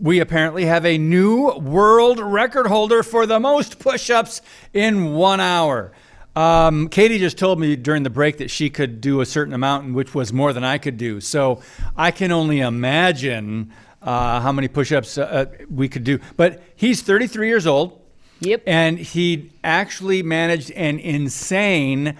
we 0.00 0.20
apparently 0.20 0.66
have 0.66 0.84
a 0.84 0.98
new 0.98 1.50
world 1.52 2.18
record 2.18 2.66
holder 2.66 3.02
for 3.02 3.26
the 3.26 3.40
most 3.40 3.78
push 3.78 4.10
ups 4.10 4.42
in 4.72 5.14
one 5.14 5.40
hour. 5.40 5.92
Um, 6.36 6.88
Katie 6.88 7.18
just 7.18 7.38
told 7.38 7.58
me 7.58 7.76
during 7.76 8.02
the 8.02 8.10
break 8.10 8.38
that 8.38 8.50
she 8.50 8.70
could 8.70 9.00
do 9.00 9.20
a 9.20 9.26
certain 9.26 9.52
amount, 9.52 9.92
which 9.94 10.14
was 10.14 10.32
more 10.32 10.52
than 10.52 10.64
I 10.64 10.78
could 10.78 10.96
do. 10.96 11.20
So 11.20 11.62
I 11.96 12.10
can 12.10 12.30
only 12.30 12.60
imagine 12.60 13.72
uh, 14.02 14.40
how 14.40 14.52
many 14.52 14.68
push 14.68 14.92
ups 14.92 15.18
uh, 15.18 15.46
we 15.70 15.88
could 15.88 16.04
do. 16.04 16.20
But 16.36 16.62
he's 16.76 17.02
33 17.02 17.48
years 17.48 17.66
old. 17.66 18.00
Yep. 18.40 18.62
And 18.66 18.98
he 18.98 19.50
actually 19.62 20.22
managed 20.22 20.70
an 20.72 20.98
insane 20.98 22.16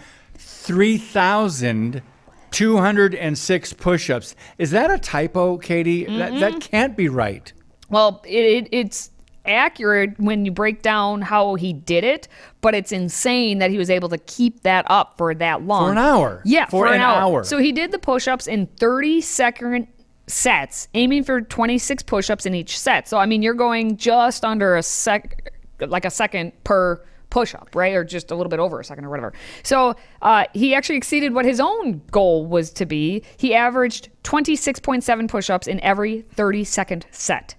3,206 2.52 3.72
push 3.74 4.10
ups. 4.10 4.34
Is 4.58 4.70
that 4.72 4.90
a 4.90 4.98
typo, 4.98 5.58
Katie? 5.58 6.04
That, 6.04 6.38
that 6.40 6.52
mm-hmm. 6.52 6.58
can't 6.58 6.96
be 6.96 7.08
right. 7.08 7.52
Well, 7.88 8.22
it, 8.26 8.44
it, 8.44 8.68
it's 8.72 9.10
accurate 9.46 10.18
when 10.18 10.44
you 10.44 10.52
break 10.52 10.82
down 10.82 11.22
how 11.22 11.54
he 11.54 11.72
did 11.72 12.04
it, 12.04 12.28
but 12.60 12.74
it's 12.74 12.92
insane 12.92 13.58
that 13.58 13.70
he 13.70 13.78
was 13.78 13.90
able 13.90 14.08
to 14.10 14.18
keep 14.18 14.62
that 14.62 14.84
up 14.88 15.16
for 15.16 15.34
that 15.34 15.62
long. 15.62 15.86
For 15.86 15.92
an 15.92 15.98
hour. 15.98 16.42
Yeah, 16.44 16.66
For 16.66 16.86
for, 16.86 16.92
an 16.92 17.00
hour. 17.00 17.44
So 17.44 17.58
he 17.58 17.72
did 17.72 17.90
the 17.90 17.98
push 17.98 18.28
ups 18.28 18.46
in 18.46 18.66
30 18.66 19.20
second 19.20 19.88
sets, 20.26 20.88
aiming 20.94 21.24
for 21.24 21.40
26 21.40 22.02
push 22.04 22.30
ups 22.30 22.46
in 22.46 22.54
each 22.54 22.78
set. 22.78 23.08
So, 23.08 23.18
I 23.18 23.26
mean, 23.26 23.42
you're 23.42 23.54
going 23.54 23.96
just 23.96 24.44
under 24.44 24.76
a 24.76 24.82
sec, 24.82 25.52
like 25.80 26.04
a 26.04 26.10
second 26.10 26.52
per 26.64 27.02
push 27.30 27.54
up, 27.54 27.70
right? 27.74 27.94
Or 27.94 28.04
just 28.04 28.30
a 28.30 28.34
little 28.34 28.50
bit 28.50 28.58
over 28.58 28.80
a 28.80 28.84
second 28.84 29.04
or 29.04 29.10
whatever. 29.10 29.32
So 29.62 29.94
uh, 30.20 30.44
he 30.52 30.74
actually 30.74 30.96
exceeded 30.96 31.32
what 31.32 31.44
his 31.44 31.60
own 31.60 32.02
goal 32.10 32.46
was 32.46 32.70
to 32.72 32.86
be. 32.86 33.22
He 33.36 33.54
averaged 33.54 34.10
26.7 34.24 35.28
push 35.28 35.48
ups 35.48 35.66
in 35.66 35.80
every 35.80 36.22
30 36.22 36.64
second 36.64 37.06
set. 37.10 37.54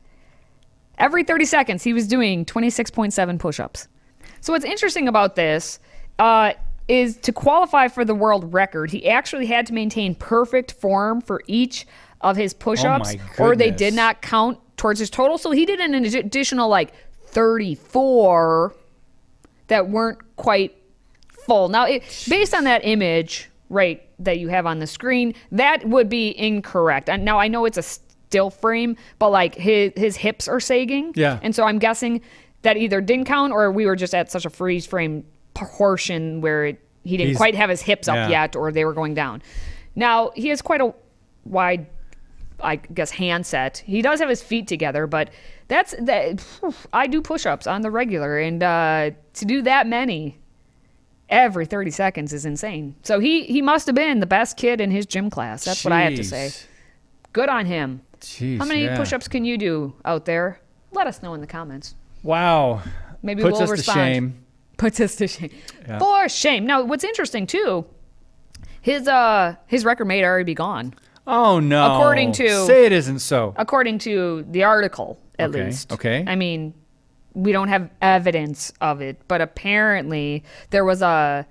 Every 0.97 1.23
30 1.23 1.45
seconds, 1.45 1.84
he 1.84 1.93
was 1.93 2.07
doing 2.07 2.45
26.7 2.45 3.39
push 3.39 3.60
ups. 3.60 3.88
So, 4.41 4.53
what's 4.53 4.65
interesting 4.65 5.07
about 5.07 5.36
this 5.36 5.79
uh, 6.19 6.53
is 6.88 7.17
to 7.17 7.31
qualify 7.31 7.88
for 7.88 8.05
the 8.05 8.13
world 8.13 8.53
record, 8.53 8.91
he 8.91 9.07
actually 9.07 9.47
had 9.47 9.65
to 9.67 9.73
maintain 9.73 10.13
perfect 10.13 10.73
form 10.73 11.21
for 11.21 11.41
each 11.47 11.88
of 12.19 12.36
his 12.38 12.53
push 12.53 12.84
ups, 12.84 13.15
my 13.15 13.19
or 13.39 13.55
they 13.55 13.71
did 13.71 13.95
not 13.95 14.21
count 14.21 14.60
towards 14.77 14.99
his 14.99 15.10
total. 15.10 15.39
So, 15.39 15.51
he 15.51 15.65
did 15.65 15.79
an 15.79 15.95
additional 15.95 16.69
like 16.69 16.93
34 17.25 18.75
that 19.71 19.88
weren't 19.88 20.19
quite 20.36 20.75
full. 21.29 21.69
Now, 21.69 21.86
it, 21.86 22.03
based 22.27 22.53
on 22.53 22.65
that 22.65 22.81
image, 22.84 23.49
right, 23.69 24.03
that 24.19 24.38
you 24.38 24.49
have 24.49 24.65
on 24.65 24.79
the 24.79 24.86
screen, 24.86 25.34
that 25.53 25.88
would 25.88 26.10
be 26.10 26.38
incorrect. 26.38 27.07
And 27.07 27.23
now 27.23 27.39
I 27.39 27.47
know 27.47 27.63
it's 27.63 27.77
a 27.77 27.81
still 27.81 28.49
frame, 28.49 28.97
but 29.17 29.29
like 29.29 29.55
his 29.55 29.93
his 29.95 30.17
hips 30.17 30.49
are 30.49 30.60
sagging. 30.60 31.13
Yeah. 31.15 31.39
And 31.41 31.55
so 31.55 31.63
I'm 31.63 31.79
guessing 31.79 32.19
that 32.63 32.75
either 32.75 32.99
didn't 32.99 33.25
count 33.25 33.53
or 33.53 33.71
we 33.71 33.86
were 33.86 33.95
just 33.95 34.13
at 34.13 34.29
such 34.29 34.45
a 34.45 34.49
freeze 34.49 34.86
frame 34.86 35.23
portion 35.53 36.41
where 36.41 36.65
it, 36.65 36.81
he 37.05 37.15
didn't 37.15 37.29
He's- 37.29 37.38
quite 37.38 37.55
have 37.55 37.69
his 37.69 37.81
hips 37.81 38.10
up 38.10 38.29
yet 38.29 38.57
or 38.57 38.73
they 38.73 38.84
were 38.84 38.93
going 38.93 39.13
down. 39.13 39.41
Now, 39.95 40.31
he 40.36 40.49
has 40.49 40.62
quite 40.62 40.81
a 40.81 40.93
wide 41.45 41.88
I 42.63 42.75
guess 42.75 43.12
handset. 43.12 43.84
He 43.86 44.01
does 44.01 44.19
have 44.19 44.29
his 44.29 44.41
feet 44.41 44.67
together, 44.67 45.07
but 45.07 45.29
that's 45.71 45.95
that. 45.99 46.43
I 46.91 47.07
do 47.07 47.21
push-ups 47.21 47.65
on 47.65 47.81
the 47.81 47.89
regular, 47.89 48.38
and 48.38 48.62
uh, 48.62 49.12
to 49.36 49.45
do 49.45 49.62
that 49.62 49.88
many 49.88 50.38
every 51.29 51.65
30 51.65 51.91
seconds 51.91 52.34
is 52.34 52.45
insane. 52.45 52.93
So 53.03 53.19
he 53.19 53.43
he 53.45 53.62
must 53.62 53.86
have 53.88 53.95
been 53.95 54.19
the 54.19 54.25
best 54.25 54.57
kid 54.57 54.81
in 54.81 54.91
his 54.91 55.05
gym 55.05 55.29
class. 55.29 55.63
That's 55.63 55.86
what 55.86 55.93
I 55.93 56.01
have 56.01 56.15
to 56.15 56.23
say. 56.25 56.51
Good 57.31 57.47
on 57.47 57.65
him. 57.65 58.01
Jeez, 58.19 58.57
How 58.60 58.65
many 58.65 58.84
yeah. 58.84 58.97
push-ups 58.97 59.29
can 59.29 59.45
you 59.45 59.57
do 59.57 59.93
out 60.03 60.25
there? 60.25 60.60
Let 60.91 61.07
us 61.07 61.23
know 61.23 61.34
in 61.34 61.39
the 61.41 61.47
comments. 61.47 61.95
Wow. 62.21 62.81
Maybe 63.23 63.41
Puts 63.41 63.60
we'll 63.60 63.67
respond. 63.69 63.95
to 63.97 64.03
shame. 64.13 64.45
Puts 64.77 64.99
us 64.99 65.15
to 65.15 65.27
shame. 65.29 65.51
Yeah. 65.88 65.99
For 65.99 66.27
shame. 66.27 66.65
Now, 66.65 66.84
what's 66.84 67.05
interesting 67.05 67.47
too, 67.47 67.86
his 68.81 69.07
uh 69.07 69.55
his 69.67 69.86
record 69.86 70.05
may 70.05 70.21
already 70.25 70.43
be 70.43 70.53
gone, 70.53 70.93
Oh 71.25 71.60
no. 71.62 71.93
According 71.95 72.34
to- 72.34 72.65
Say 72.65 72.86
it 72.88 72.91
isn't 72.91 73.19
so. 73.19 73.53
according 73.55 73.99
to 73.99 74.45
the 74.51 74.63
article 74.65 75.17
at 75.41 75.49
Okay, 75.49 75.65
least. 75.65 75.91
okay. 75.93 76.23
I 76.27 76.36
mean, 76.36 76.73
we 77.34 77.51
don't 77.51 77.67
have 77.69 77.89
evidence 78.01 78.71
of 78.82 79.01
it, 79.01 79.19
but 79.27 79.41
apparently 79.41 80.43
there 80.69 80.86
was 80.86 81.01
a 81.01 81.45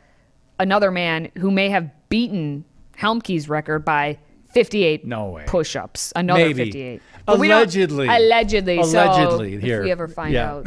another 0.58 0.90
man 0.90 1.30
who 1.38 1.50
may 1.50 1.68
have 1.70 1.90
beaten 2.08 2.64
Helmke's 2.98 3.48
record 3.48 3.84
by 3.84 4.18
58 4.52 5.06
No 5.06 5.26
way. 5.30 5.44
push-ups. 5.46 6.12
Another 6.16 6.40
Maybe. 6.46 6.64
58. 6.64 7.02
But 7.24 7.38
we 7.38 7.50
Allegedly. 7.50 8.08
Allegedly. 8.08 8.82
so 8.82 9.04
Allegedly, 9.04 9.54
if 9.54 9.62
here. 9.62 9.82
we 9.84 9.90
ever 9.92 10.08
find 10.08 10.34
Yeah. 10.34 10.50
out, 10.54 10.66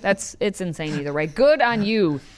that's 0.00 0.36
it's 0.40 0.60
insane 0.60 0.98
either 1.00 1.12
way. 1.12 1.26
Good 1.26 1.60
on 1.60 1.82
you. 1.84 2.20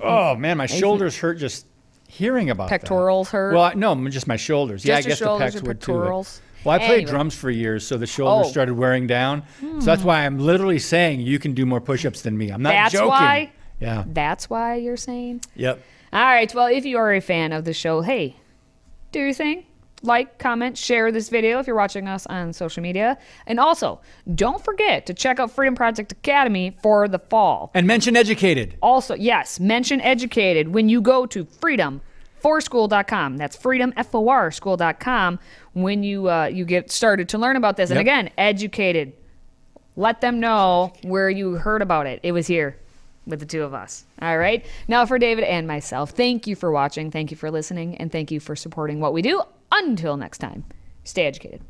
Oh 0.00 0.34
man, 0.34 0.56
my 0.56 0.66
shoulders 0.66 1.16
hurt 1.16 1.34
just 1.38 1.66
hearing 2.08 2.50
about 2.50 2.68
that. 2.70 2.80
Pectorals 2.80 3.30
hurt? 3.30 3.54
Well, 3.54 3.62
I, 3.62 3.74
no, 3.74 4.08
just 4.08 4.26
my 4.26 4.36
shoulders. 4.36 4.84
yeah, 4.84 4.96
I 4.96 5.02
guess 5.02 5.20
the 5.20 5.26
pecs 5.26 5.62
would 5.62 5.80
too. 5.80 6.24
Pectorals? 6.62 6.64
Well, 6.64 6.74
I 6.74 6.78
played 6.78 6.98
Anyway. 6.98 7.10
drums 7.10 7.34
for 7.34 7.50
years, 7.50 7.86
so 7.86 7.96
the 7.96 8.06
shoulders 8.06 8.46
Oh. 8.46 8.50
started 8.50 8.74
wearing 8.74 9.06
down. 9.06 9.42
So 9.60 9.86
that's 9.86 10.02
hmm. 10.02 10.08
why 10.08 10.24
I'm 10.26 10.38
literally 10.38 10.78
saying 10.78 11.20
you 11.20 11.38
can 11.38 11.54
do 11.54 11.66
more 11.66 11.80
push-ups 11.80 12.22
than 12.22 12.36
me. 12.38 12.50
I'm 12.50 12.62
not 12.62 12.70
That's 12.70 12.92
joking. 12.92 13.08
why? 13.08 13.52
Yeah. 13.80 14.04
That's 14.06 14.48
why 14.48 14.76
you're 14.76 14.96
saying. 14.96 15.42
Yep. 15.56 15.80
All 16.12 16.24
right. 16.24 16.54
Well, 16.54 16.66
if 16.66 16.84
you 16.84 16.98
are 16.98 17.12
a 17.12 17.20
fan 17.20 17.52
of 17.52 17.64
the 17.64 17.72
show, 17.72 18.00
hey, 18.02 18.36
do 19.10 19.20
your 19.20 19.32
thing. 19.32 19.64
Like, 20.04 20.38
comment, 20.38 20.76
share 20.76 21.12
this 21.12 21.28
video 21.28 21.60
if 21.60 21.66
you're 21.68 21.76
watching 21.76 22.08
us 22.08 22.26
on 22.26 22.52
social 22.52 22.82
media. 22.82 23.16
And 23.46 23.60
also, 23.60 24.00
don't 24.34 24.62
forget 24.62 25.06
to 25.06 25.14
check 25.14 25.38
out 25.38 25.52
Freedom 25.52 25.76
Project 25.76 26.10
Academy 26.10 26.76
for 26.82 27.06
the 27.06 27.20
fall. 27.20 27.70
And 27.72 27.86
mention 27.86 28.16
educated. 28.16 28.76
Also, 28.82 29.14
yes, 29.14 29.60
mention 29.60 30.00
educated 30.00 30.74
when 30.74 30.88
you 30.88 31.00
go 31.00 31.24
to 31.26 31.44
freedomforschool.com. 32.42 33.36
That's 33.36 33.56
freedom, 33.56 33.92
F-O-R, 33.96 34.50
school.com 34.50 35.38
when 35.72 36.02
you, 36.02 36.28
uh, 36.30 36.46
you 36.46 36.64
get 36.64 36.90
started 36.90 37.28
to 37.30 37.38
learn 37.38 37.56
about 37.56 37.76
this. 37.76 37.90
And 37.90 37.96
Yep. 37.96 38.02
again, 38.02 38.30
educated. 38.38 39.12
Let 39.96 40.20
them 40.20 40.40
know 40.40 40.92
where 41.02 41.28
you 41.30 41.52
heard 41.52 41.82
about 41.82 42.06
it. 42.06 42.20
It 42.22 42.32
was 42.32 42.46
here 42.46 42.76
with 43.26 43.40
the 43.40 43.46
two 43.46 43.62
of 43.62 43.74
us. 43.74 44.04
All 44.20 44.38
right. 44.38 44.64
Now, 44.88 45.04
for 45.06 45.18
David 45.18 45.44
and 45.44 45.66
myself, 45.66 46.10
thank 46.10 46.46
you 46.46 46.56
for 46.56 46.70
watching. 46.72 47.10
Thank 47.10 47.30
you 47.30 47.36
for 47.36 47.50
listening. 47.50 47.96
And 47.98 48.10
thank 48.10 48.30
you 48.30 48.40
for 48.40 48.56
supporting 48.56 49.00
what 49.00 49.12
we 49.12 49.22
do. 49.22 49.42
Until 49.70 50.16
next 50.16 50.38
time, 50.38 50.64
stay 51.04 51.26
educated. 51.26 51.60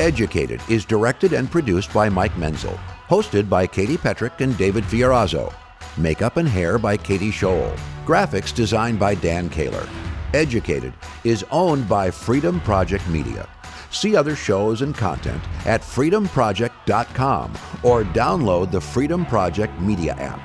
Educated 0.00 0.60
is 0.68 0.84
directed 0.84 1.32
and 1.32 1.50
produced 1.50 1.92
by 1.92 2.08
Mike 2.08 2.36
Menzel. 2.36 2.78
Hosted 3.08 3.48
by 3.48 3.66
Katie 3.66 3.96
Petrick 3.96 4.40
and 4.40 4.56
David 4.56 4.84
Fiorazo. 4.84 5.52
Makeup 5.96 6.36
and 6.36 6.48
hair 6.48 6.78
by 6.78 6.96
Katie 6.96 7.30
Scholl. 7.30 7.76
Graphics 8.04 8.54
designed 8.54 8.98
by 8.98 9.14
Dan 9.14 9.48
Kaler. 9.48 9.88
Educated 10.34 10.92
is 11.24 11.44
owned 11.50 11.88
by 11.88 12.10
Freedom 12.10 12.60
Project 12.60 13.08
Media. 13.08 13.48
See 13.90 14.14
other 14.14 14.36
shows 14.36 14.82
and 14.82 14.94
content 14.94 15.42
at 15.64 15.80
freedomproject.com 15.80 17.52
or 17.82 18.04
download 18.04 18.70
the 18.70 18.80
Freedom 18.80 19.24
Project 19.24 19.80
Media 19.80 20.12
app. 20.18 20.40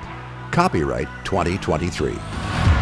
Copyright 0.52 1.08
2023. 1.24 2.79